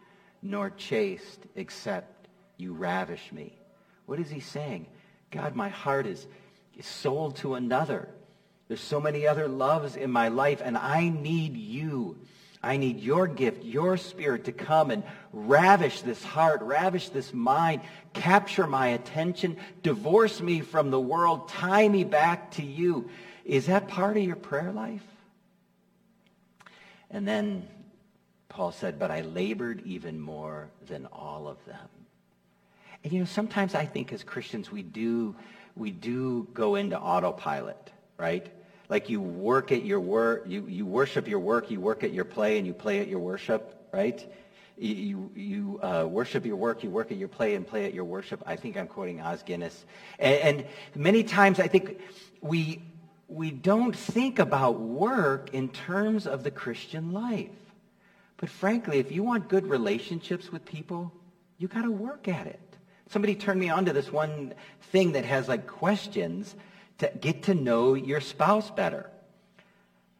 nor 0.41 0.69
chaste, 0.69 1.39
except 1.55 2.27
you 2.57 2.73
ravish 2.73 3.31
me. 3.31 3.57
What 4.05 4.19
is 4.19 4.29
he 4.29 4.39
saying? 4.39 4.87
God, 5.31 5.55
my 5.55 5.69
heart 5.69 6.07
is, 6.07 6.27
is 6.77 6.85
sold 6.85 7.37
to 7.37 7.55
another. 7.55 8.09
There's 8.67 8.81
so 8.81 8.99
many 8.99 9.27
other 9.27 9.47
loves 9.47 9.95
in 9.95 10.11
my 10.11 10.27
life, 10.27 10.61
and 10.63 10.77
I 10.77 11.09
need 11.09 11.55
you. 11.55 12.17
I 12.61 12.77
need 12.77 12.99
your 12.99 13.25
gift, 13.27 13.63
your 13.63 13.95
spirit 13.95 14.45
to 14.45 14.51
come 14.51 14.91
and 14.91 15.03
ravish 15.31 16.01
this 16.01 16.23
heart, 16.23 16.61
ravish 16.61 17.09
this 17.09 17.33
mind, 17.33 17.81
capture 18.13 18.67
my 18.67 18.87
attention, 18.87 19.57
divorce 19.81 20.41
me 20.41 20.59
from 20.59 20.91
the 20.91 20.99
world, 20.99 21.47
tie 21.47 21.87
me 21.87 22.03
back 22.03 22.51
to 22.51 22.63
you. 22.63 23.09
Is 23.45 23.67
that 23.67 23.87
part 23.87 24.17
of 24.17 24.23
your 24.23 24.35
prayer 24.35 24.71
life? 24.73 25.05
And 27.09 27.27
then 27.27 27.67
Paul 28.49 28.71
said, 28.71 28.99
but 28.99 29.09
I 29.09 29.21
labored 29.21 29.81
even 29.85 30.19
more 30.19 30.69
than 30.87 31.05
all 31.07 31.47
of 31.47 31.63
them. 31.65 31.87
And 33.03 33.13
you 33.13 33.19
know, 33.19 33.25
sometimes 33.25 33.73
I 33.73 33.85
think 33.85 34.11
as 34.11 34.23
Christians 34.23 34.69
we 34.71 34.83
do 34.83 35.35
we 35.75 35.91
do 35.91 36.47
go 36.53 36.75
into 36.75 36.99
autopilot, 36.99 37.91
right? 38.17 38.45
Like 38.89 39.09
you 39.09 39.21
work 39.21 39.71
at 39.71 39.85
your 39.85 39.99
work, 39.99 40.45
you, 40.47 40.65
you 40.67 40.85
worship 40.85 41.27
your 41.27 41.39
work, 41.39 41.69
you 41.69 41.79
work 41.79 42.03
at 42.03 42.11
your 42.11 42.25
play, 42.25 42.57
and 42.57 42.65
you 42.65 42.73
play 42.73 42.99
at 42.99 43.07
your 43.07 43.19
worship, 43.19 43.87
right? 43.93 44.25
You, 44.77 45.29
you 45.35 45.79
uh, 45.83 46.07
worship 46.09 46.45
your 46.45 46.55
work, 46.55 46.83
you 46.83 46.89
work 46.89 47.11
at 47.11 47.17
your 47.17 47.27
play, 47.27 47.53
and 47.55 47.67
play 47.67 47.85
at 47.85 47.93
your 47.93 48.05
worship. 48.05 48.41
I 48.47 48.55
think 48.55 48.77
I'm 48.77 48.87
quoting 48.87 49.21
Os 49.21 49.43
Guinness. 49.43 49.85
And, 50.17 50.59
and 50.59 50.67
many 50.95 51.23
times 51.23 51.59
I 51.59 51.67
think 51.67 51.99
we, 52.41 52.81
we 53.27 53.51
don't 53.51 53.95
think 53.95 54.39
about 54.39 54.79
work 54.79 55.53
in 55.53 55.69
terms 55.69 56.25
of 56.25 56.43
the 56.43 56.51
Christian 56.51 57.11
life. 57.11 57.49
But 58.37 58.49
frankly, 58.49 58.99
if 58.99 59.11
you 59.11 59.21
want 59.21 59.49
good 59.49 59.67
relationships 59.67 60.51
with 60.51 60.65
people, 60.65 61.11
you 61.57 61.67
got 61.67 61.83
to 61.83 61.91
work 61.91 62.27
at 62.27 62.47
it. 62.47 62.59
Somebody 63.09 63.35
turned 63.35 63.59
me 63.59 63.69
on 63.69 63.85
to 63.85 63.93
this 63.93 64.11
one 64.11 64.53
thing 64.91 65.11
that 65.11 65.25
has 65.25 65.47
like 65.47 65.67
questions 65.67 66.55
to 66.99 67.11
get 67.19 67.43
to 67.43 67.53
know 67.53 67.93
your 67.95 68.21
spouse 68.21 68.69
better. 68.71 69.09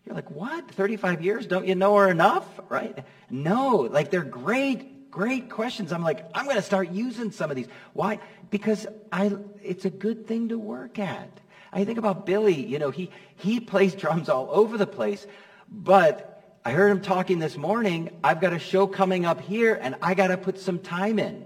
You're 0.05 0.15
like, 0.15 0.31
what? 0.31 0.71
35 0.71 1.23
years? 1.23 1.45
Don't 1.45 1.67
you 1.67 1.75
know 1.75 1.95
her 1.97 2.09
enough? 2.09 2.45
Right? 2.67 3.05
No, 3.29 3.87
like 3.91 4.09
they're 4.09 4.21
great, 4.21 5.11
great 5.11 5.49
questions. 5.49 5.93
I'm 5.93 6.03
like, 6.03 6.25
I'm 6.33 6.45
going 6.45 6.57
to 6.57 6.63
start 6.63 6.89
using 6.89 7.31
some 7.31 7.51
of 7.51 7.55
these. 7.55 7.67
Why? 7.93 8.19
Because 8.49 8.87
I, 9.11 9.35
it's 9.61 9.85
a 9.85 9.89
good 9.89 10.25
thing 10.25 10.49
to 10.49 10.57
work 10.57 10.97
at. 10.97 11.29
I 11.71 11.85
think 11.85 11.99
about 11.99 12.25
Billy, 12.25 12.65
you 12.65 12.79
know, 12.79 12.89
he, 12.89 13.11
he 13.35 13.59
plays 13.59 13.93
drums 13.93 14.27
all 14.27 14.49
over 14.51 14.77
the 14.77 14.87
place, 14.87 15.27
but 15.69 16.57
I 16.65 16.71
heard 16.71 16.89
him 16.89 17.01
talking 17.01 17.37
this 17.37 17.57
morning. 17.57 18.09
I've 18.23 18.41
got 18.41 18.53
a 18.53 18.59
show 18.59 18.87
coming 18.87 19.25
up 19.25 19.39
here 19.41 19.77
and 19.79 19.95
I 20.01 20.15
got 20.15 20.27
to 20.27 20.37
put 20.37 20.59
some 20.59 20.79
time 20.79 21.19
in. 21.19 21.45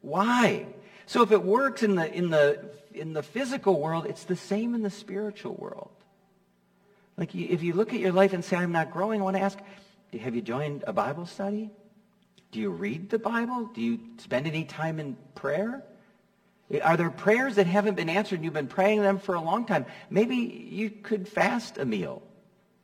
Why? 0.00 0.66
So 1.04 1.22
if 1.22 1.32
it 1.32 1.42
works 1.42 1.82
in 1.82 1.96
the, 1.96 2.10
in 2.12 2.30
the, 2.30 2.70
in 2.96 3.12
the 3.12 3.22
physical 3.22 3.80
world, 3.80 4.06
it's 4.06 4.24
the 4.24 4.36
same 4.36 4.74
in 4.74 4.82
the 4.82 4.90
spiritual 4.90 5.54
world. 5.54 5.90
Like 7.16 7.34
if 7.34 7.62
you 7.62 7.72
look 7.72 7.94
at 7.94 8.00
your 8.00 8.12
life 8.12 8.32
and 8.32 8.44
say, 8.44 8.56
I'm 8.56 8.72
not 8.72 8.90
growing, 8.90 9.20
I 9.20 9.24
want 9.24 9.36
to 9.36 9.42
ask, 9.42 9.58
have 10.18 10.34
you 10.34 10.42
joined 10.42 10.84
a 10.86 10.92
Bible 10.92 11.26
study? 11.26 11.70
Do 12.52 12.60
you 12.60 12.70
read 12.70 13.10
the 13.10 13.18
Bible? 13.18 13.70
Do 13.74 13.80
you 13.80 14.00
spend 14.18 14.46
any 14.46 14.64
time 14.64 14.98
in 14.98 15.16
prayer? 15.34 15.82
Eh, 16.70 16.80
are 16.80 16.96
there 16.96 17.10
prayers 17.10 17.56
that 17.56 17.66
haven't 17.66 17.94
been 17.94 18.08
answered 18.08 18.36
and 18.36 18.44
you've 18.44 18.54
been 18.54 18.66
praying 18.66 19.02
them 19.02 19.18
for 19.18 19.34
a 19.34 19.40
long 19.40 19.66
time? 19.66 19.86
Maybe 20.10 20.36
you 20.36 20.90
could 20.90 21.28
fast 21.28 21.78
a 21.78 21.84
meal. 21.84 22.22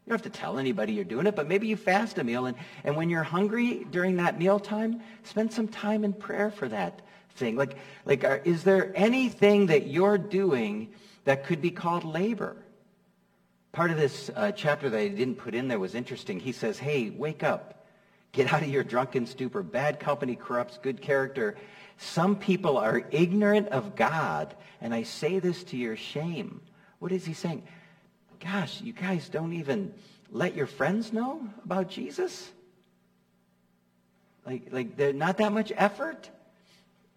You 0.05 0.11
don't 0.11 0.25
have 0.25 0.33
to 0.33 0.39
tell 0.39 0.59
anybody 0.59 0.95
you're 0.95 1.05
doing 1.05 1.27
it, 1.27 1.37
but 1.37 1.47
maybe 1.47 1.69
you 1.69 1.77
fast 1.77 2.19
a 2.19 2.25
meal. 2.25 2.47
And, 2.47 2.57
and 2.85 2.97
when 2.97 3.09
you're 3.09 3.23
hungry 3.23 3.87
during 3.91 4.17
that 4.17 4.39
meal 4.39 4.59
time, 4.59 5.01
spend 5.23 5.53
some 5.53 5.69
time 5.69 6.05
in 6.05 6.13
prayer 6.13 6.51
for 6.51 6.69
that 6.69 7.03
thing. 7.37 7.57
Like, 7.57 7.77
like 8.05 8.25
are, 8.25 8.41
is 8.45 8.65
there 8.65 8.93
anything 8.95 9.67
that 9.67 9.87
you're 9.87 10.19
doing 10.19 10.93
that 11.25 11.45
could 11.45 11.61
be 11.61 11.71
called 11.71 12.05
labor? 12.05 12.57
Part 13.73 13.91
of 13.91 13.97
this 13.97 14.31
uh, 14.35 14.53
chapter 14.53 14.91
that 14.91 14.99
I 14.99 15.09
didn't 15.09 15.37
put 15.37 15.55
in 15.55 15.69
there 15.69 15.79
was 15.79 15.95
interesting. 15.95 16.41
He 16.41 16.53
says, 16.53 16.79
hey, 16.79 17.11
wake 17.11 17.43
up. 17.43 17.87
Get 18.33 18.53
out 18.53 18.63
of 18.63 18.69
your 18.69 18.85
drunken 18.85 19.27
stupor. 19.27 19.63
Bad 19.63 20.01
company 20.01 20.37
corrupts 20.37 20.79
good 20.83 21.01
character. 21.01 21.57
Some 21.99 22.37
people 22.37 22.79
are 22.79 23.03
ignorant 23.11 23.69
of 23.69 23.95
God, 23.95 24.55
and 24.81 24.95
I 24.95 25.03
say 25.03 25.39
this 25.39 25.63
to 25.65 25.77
your 25.77 25.97
shame. 25.97 26.61
What 26.99 27.13
is 27.13 27.25
he 27.25 27.35
saying? 27.35 27.63
Gosh, 28.41 28.81
you 28.81 28.93
guys 28.93 29.29
don't 29.29 29.53
even 29.53 29.95
let 30.31 30.57
your 30.57 30.67
friends 30.67 31.13
know 31.13 31.47
about 31.65 31.89
Jesus? 31.89 32.51
Like, 34.47 34.69
like 34.73 34.97
there's 34.97 35.15
not 35.15 35.37
that 35.37 35.53
much 35.53 35.73
effort? 35.77 36.29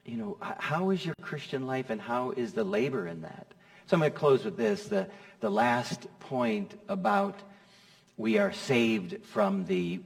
You 0.06 0.18
know, 0.18 0.38
how 0.42 0.92
is 0.92 1.04
your 1.04 1.16
Christian 1.22 1.66
life 1.66 1.90
and 1.90 2.00
how 2.00 2.32
is 2.32 2.54
the 2.54 2.64
labor 2.64 3.08
in 3.08 3.22
that? 3.22 3.48
So 3.88 3.96
I'm 3.96 4.02
going 4.02 4.12
to 4.12 4.18
close 4.18 4.46
with 4.46 4.58
this, 4.58 4.88
the, 4.88 5.08
the 5.40 5.50
last 5.50 6.08
point 6.20 6.80
about 6.88 7.42
we 8.18 8.38
are 8.38 8.54
saved 8.54 9.26
from 9.26 9.66
the 9.66 10.02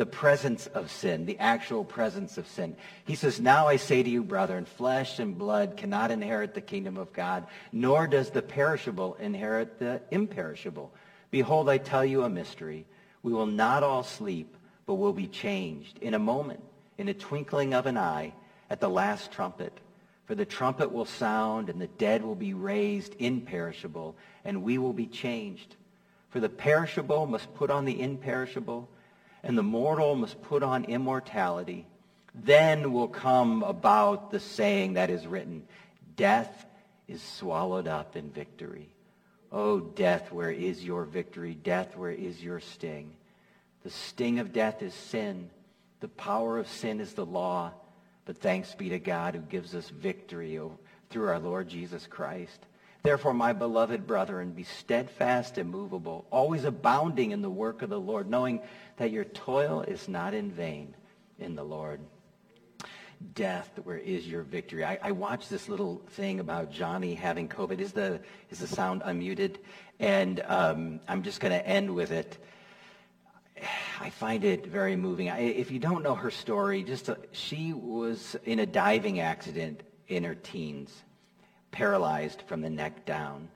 the 0.00 0.06
presence 0.06 0.66
of 0.68 0.90
sin, 0.90 1.26
the 1.26 1.38
actual 1.38 1.84
presence 1.84 2.38
of 2.38 2.48
sin. 2.48 2.74
He 3.04 3.14
says, 3.14 3.38
Now 3.38 3.68
I 3.68 3.76
say 3.76 4.02
to 4.02 4.08
you, 4.08 4.22
brethren, 4.22 4.64
flesh 4.64 5.18
and 5.18 5.36
blood 5.36 5.76
cannot 5.76 6.10
inherit 6.10 6.54
the 6.54 6.62
kingdom 6.62 6.96
of 6.96 7.12
God, 7.12 7.46
nor 7.70 8.06
does 8.06 8.30
the 8.30 8.40
perishable 8.40 9.16
inherit 9.20 9.78
the 9.78 10.00
imperishable. 10.10 10.90
Behold, 11.30 11.68
I 11.68 11.76
tell 11.76 12.02
you 12.02 12.22
a 12.22 12.30
mystery. 12.30 12.86
We 13.22 13.34
will 13.34 13.44
not 13.44 13.82
all 13.82 14.02
sleep, 14.02 14.56
but 14.86 14.94
will 14.94 15.12
be 15.12 15.26
changed 15.26 15.98
in 15.98 16.14
a 16.14 16.18
moment, 16.18 16.62
in 16.96 17.08
a 17.08 17.12
twinkling 17.12 17.74
of 17.74 17.84
an 17.84 17.98
eye, 17.98 18.32
at 18.70 18.80
the 18.80 18.88
last 18.88 19.32
trumpet. 19.32 19.76
For 20.24 20.36
the 20.36 20.46
trumpet 20.46 20.92
will 20.92 21.04
sound, 21.04 21.68
and 21.68 21.80
the 21.80 21.88
dead 21.88 22.22
will 22.22 22.36
be 22.36 22.54
raised 22.54 23.16
imperishable, 23.18 24.14
and 24.44 24.62
we 24.62 24.78
will 24.78 24.92
be 24.92 25.06
changed. 25.06 25.74
For 26.28 26.38
the 26.38 26.48
perishable 26.48 27.26
must 27.26 27.52
put 27.56 27.68
on 27.68 27.84
the 27.84 28.00
imperishable, 28.00 28.88
and 29.42 29.58
the 29.58 29.64
mortal 29.64 30.14
must 30.14 30.40
put 30.42 30.62
on 30.62 30.84
immortality. 30.84 31.84
Then 32.32 32.92
will 32.92 33.08
come 33.08 33.64
about 33.64 34.30
the 34.30 34.38
saying 34.38 34.92
that 34.92 35.10
is 35.10 35.26
written, 35.26 35.64
death 36.14 36.66
is 37.08 37.20
swallowed 37.20 37.88
up 37.88 38.14
in 38.14 38.30
victory. 38.30 38.88
Oh, 39.50 39.80
death, 39.80 40.30
where 40.30 40.52
is 40.52 40.84
your 40.84 41.04
victory? 41.04 41.54
Death, 41.54 41.96
where 41.96 42.12
is 42.12 42.40
your 42.40 42.60
sting? 42.60 43.16
The 43.82 43.90
sting 43.90 44.38
of 44.38 44.52
death 44.52 44.80
is 44.80 44.94
sin. 44.94 45.50
The 45.98 46.08
power 46.08 46.58
of 46.58 46.68
sin 46.68 47.00
is 47.00 47.14
the 47.14 47.26
law. 47.26 47.72
But 48.30 48.38
thanks 48.38 48.76
be 48.76 48.90
to 48.90 49.00
God 49.00 49.34
who 49.34 49.40
gives 49.40 49.74
us 49.74 49.88
victory 49.90 50.60
through 51.08 51.28
our 51.28 51.40
Lord 51.40 51.68
Jesus 51.68 52.06
Christ. 52.06 52.64
Therefore, 53.02 53.34
my 53.34 53.52
beloved 53.52 54.06
brethren, 54.06 54.52
be 54.52 54.62
steadfast, 54.62 55.58
and 55.58 55.66
immovable, 55.66 56.24
always 56.30 56.62
abounding 56.62 57.32
in 57.32 57.42
the 57.42 57.50
work 57.50 57.82
of 57.82 57.90
the 57.90 57.98
Lord, 57.98 58.30
knowing 58.30 58.60
that 58.98 59.10
your 59.10 59.24
toil 59.24 59.80
is 59.80 60.06
not 60.08 60.32
in 60.32 60.52
vain 60.52 60.94
in 61.40 61.56
the 61.56 61.64
Lord. 61.64 61.98
Death, 63.34 63.68
where 63.82 63.98
is 63.98 64.28
your 64.28 64.42
victory? 64.42 64.84
I, 64.84 65.00
I 65.02 65.10
watched 65.10 65.50
this 65.50 65.68
little 65.68 66.00
thing 66.10 66.38
about 66.38 66.70
Joni 66.70 67.16
having 67.16 67.48
COVID. 67.48 67.80
Is 67.80 67.90
the, 67.90 68.20
is 68.48 68.60
the 68.60 68.68
sound 68.68 69.02
unmuted? 69.02 69.56
And 69.98 70.40
um, 70.46 71.00
I'm 71.08 71.24
just 71.24 71.40
going 71.40 71.52
to 71.52 71.66
end 71.66 71.92
with 71.92 72.12
it. 72.12 72.38
I 74.02 74.08
find 74.08 74.44
it 74.44 74.64
very 74.64 74.96
moving. 74.96 75.26
If 75.26 75.70
you 75.70 75.78
don't 75.78 76.02
know 76.02 76.14
her 76.14 76.30
story, 76.30 76.82
just 76.82 77.10
a, 77.10 77.18
she 77.32 77.74
was 77.74 78.34
in 78.46 78.60
a 78.60 78.64
diving 78.64 79.20
accident 79.20 79.82
in 80.08 80.24
her 80.24 80.34
teens 80.34 80.90
paralyzed 81.70 82.42
from 82.46 82.62
the 82.62 82.70
neck 82.70 83.04
down. 83.04 83.48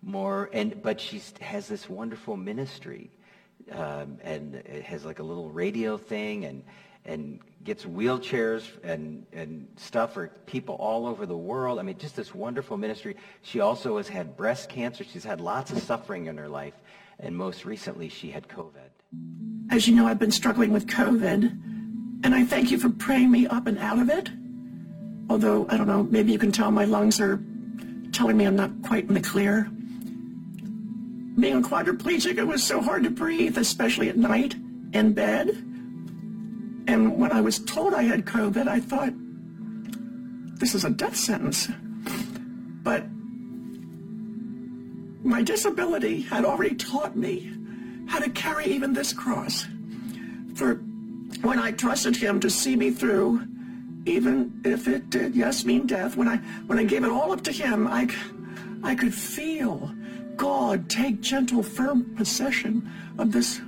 More, 0.00 0.48
and 0.52 0.80
but 0.80 1.00
she 1.00 1.20
has 1.40 1.66
this 1.66 1.88
wonderful 1.88 2.36
ministry, 2.36 3.10
um, 3.72 4.18
and 4.22 4.62
has 4.84 5.04
like 5.04 5.18
a 5.18 5.24
little 5.24 5.50
radio 5.50 5.96
thing, 5.98 6.44
and 6.44 6.62
and 7.04 7.40
gets 7.64 7.84
wheelchairs 7.84 8.62
and 8.84 9.26
and 9.32 9.66
stuff 9.74 10.14
for 10.14 10.28
people 10.46 10.76
all 10.76 11.04
over 11.04 11.26
the 11.26 11.36
world. 11.36 11.80
I 11.80 11.82
mean, 11.82 11.98
just 11.98 12.14
this 12.14 12.32
wonderful 12.32 12.76
ministry. 12.76 13.16
She 13.42 13.58
also 13.58 13.96
has 13.96 14.06
had 14.06 14.36
breast 14.36 14.68
cancer. 14.68 15.02
She's 15.02 15.24
had 15.24 15.40
lots 15.40 15.72
of 15.72 15.80
suffering 15.80 16.26
in 16.26 16.36
her 16.36 16.48
life, 16.48 16.74
and 17.18 17.36
most 17.36 17.64
recently, 17.64 18.08
she 18.08 18.30
had 18.30 18.46
COVID. 18.46 18.97
As 19.70 19.86
you 19.86 19.94
know, 19.94 20.06
I've 20.06 20.18
been 20.18 20.30
struggling 20.30 20.72
with 20.72 20.86
COVID, 20.86 21.42
and 22.24 22.34
I 22.34 22.44
thank 22.44 22.70
you 22.70 22.78
for 22.78 22.90
praying 22.90 23.30
me 23.30 23.46
up 23.46 23.66
and 23.66 23.78
out 23.78 23.98
of 23.98 24.08
it 24.08 24.30
although, 25.30 25.66
I 25.68 25.76
don't 25.76 25.86
know, 25.86 26.04
maybe 26.04 26.32
you 26.32 26.38
can 26.38 26.52
tell 26.52 26.70
my 26.70 26.84
lungs 26.84 27.20
are 27.20 27.42
telling 28.12 28.36
me 28.36 28.46
I'm 28.46 28.56
not 28.56 28.70
quite 28.82 29.08
in 29.08 29.14
the 29.14 29.20
clear. 29.20 29.64
Being 31.38 31.56
a 31.56 31.60
quadriplegic, 31.60 32.38
it 32.38 32.46
was 32.46 32.62
so 32.62 32.80
hard 32.80 33.04
to 33.04 33.10
breathe, 33.10 33.58
especially 33.58 34.08
at 34.08 34.16
night 34.16 34.54
in 34.92 35.12
bed. 35.12 35.48
And 36.88 37.18
when 37.18 37.30
I 37.32 37.40
was 37.40 37.58
told 37.60 37.94
I 37.94 38.02
had 38.02 38.24
COVID, 38.24 38.66
I 38.66 38.80
thought, 38.80 39.12
this 40.58 40.74
is 40.74 40.84
a 40.84 40.90
death 40.90 41.14
sentence. 41.14 41.68
But 42.82 43.04
my 45.22 45.42
disability 45.42 46.22
had 46.22 46.44
already 46.44 46.74
taught 46.74 47.16
me 47.16 47.52
how 48.08 48.18
to 48.18 48.30
carry 48.30 48.66
even 48.66 48.92
this 48.92 49.12
cross. 49.12 49.66
For 50.54 50.76
when 51.42 51.58
I 51.58 51.72
trusted 51.72 52.16
him 52.16 52.40
to 52.40 52.50
see 52.50 52.74
me 52.74 52.90
through, 52.90 53.46
even 54.06 54.60
if 54.64 54.88
it 54.88 55.10
did, 55.10 55.36
yes, 55.36 55.64
mean 55.64 55.86
death, 55.86 56.16
when 56.16 56.26
I, 56.26 56.36
when 56.66 56.78
I 56.78 56.84
gave 56.84 57.04
it 57.04 57.10
all 57.10 57.32
up 57.32 57.42
to 57.44 57.52
him, 57.52 57.86
I, 57.86 58.08
I 58.82 58.94
could 58.94 59.14
feel 59.14 59.92
God 60.36 60.88
take 60.88 61.20
gentle, 61.20 61.62
firm 61.62 62.14
possession 62.16 62.90
of 63.18 63.30
this 63.30 63.60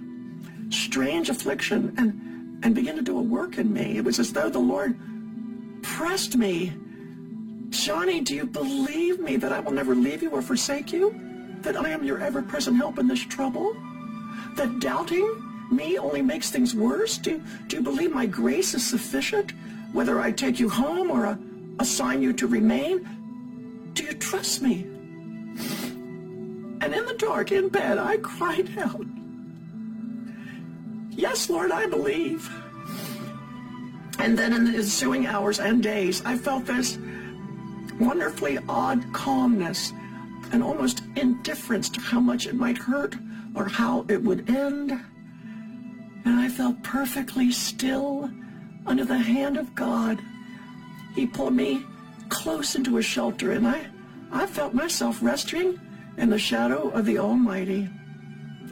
strange 0.70 1.28
affliction 1.28 1.94
and, 1.98 2.64
and 2.64 2.74
begin 2.74 2.96
to 2.96 3.02
do 3.02 3.18
a 3.18 3.22
work 3.22 3.58
in 3.58 3.72
me. 3.72 3.98
It 3.98 4.04
was 4.04 4.18
as 4.18 4.32
though 4.32 4.48
the 4.48 4.58
Lord 4.58 4.98
pressed 5.82 6.36
me. 6.36 6.72
Joni, 7.68 8.24
do 8.24 8.34
you 8.34 8.46
believe 8.46 9.20
me 9.20 9.36
that 9.36 9.52
I 9.52 9.60
will 9.60 9.72
never 9.72 9.94
leave 9.94 10.22
you 10.22 10.30
or 10.30 10.42
forsake 10.42 10.92
you? 10.92 11.14
That 11.60 11.76
I 11.76 11.90
am 11.90 12.04
your 12.04 12.20
ever-present 12.20 12.76
help 12.76 12.98
in 12.98 13.06
this 13.06 13.20
trouble? 13.20 13.76
That 14.56 14.80
doubting 14.80 15.68
me 15.70 15.98
only 15.98 16.22
makes 16.22 16.50
things 16.50 16.74
worse? 16.74 17.18
Do, 17.18 17.42
do 17.68 17.76
you 17.76 17.82
believe 17.82 18.12
my 18.12 18.26
grace 18.26 18.74
is 18.74 18.86
sufficient? 18.86 19.52
whether 19.92 20.20
I 20.20 20.30
take 20.30 20.60
you 20.60 20.68
home 20.68 21.10
or 21.10 21.26
uh, 21.26 21.36
assign 21.78 22.22
you 22.22 22.32
to 22.34 22.46
remain? 22.46 23.06
Do 23.94 24.04
you 24.04 24.12
trust 24.14 24.62
me? 24.62 24.86
And 26.82 26.94
in 26.94 27.04
the 27.06 27.16
dark, 27.18 27.52
in 27.52 27.68
bed, 27.68 27.98
I 27.98 28.16
cried 28.18 28.78
out, 28.78 29.04
Yes, 31.10 31.50
Lord, 31.50 31.70
I 31.72 31.86
believe. 31.86 32.48
And 34.18 34.38
then 34.38 34.52
in 34.52 34.64
the 34.64 34.78
ensuing 34.78 35.26
hours 35.26 35.58
and 35.58 35.82
days, 35.82 36.22
I 36.24 36.36
felt 36.36 36.64
this 36.64 36.98
wonderfully 37.98 38.58
odd 38.68 39.04
calmness 39.12 39.92
and 40.52 40.62
almost 40.62 41.02
indifference 41.16 41.90
to 41.90 42.00
how 42.00 42.20
much 42.20 42.46
it 42.46 42.54
might 42.54 42.78
hurt 42.78 43.16
or 43.54 43.66
how 43.66 44.04
it 44.08 44.22
would 44.22 44.48
end. 44.50 44.92
And 46.24 46.40
I 46.40 46.48
felt 46.48 46.82
perfectly 46.82 47.50
still 47.50 48.30
under 48.86 49.04
the 49.04 49.18
hand 49.18 49.56
of 49.56 49.74
God. 49.74 50.20
He 51.14 51.26
pulled 51.26 51.54
me 51.54 51.84
close 52.28 52.76
into 52.76 52.98
a 52.98 53.02
shelter, 53.02 53.52
and 53.52 53.66
I, 53.66 53.86
I 54.30 54.46
felt 54.46 54.74
myself 54.74 55.18
resting 55.22 55.80
in 56.16 56.30
the 56.30 56.38
shadow 56.38 56.90
of 56.90 57.04
the 57.04 57.18
Almighty. 57.18 57.88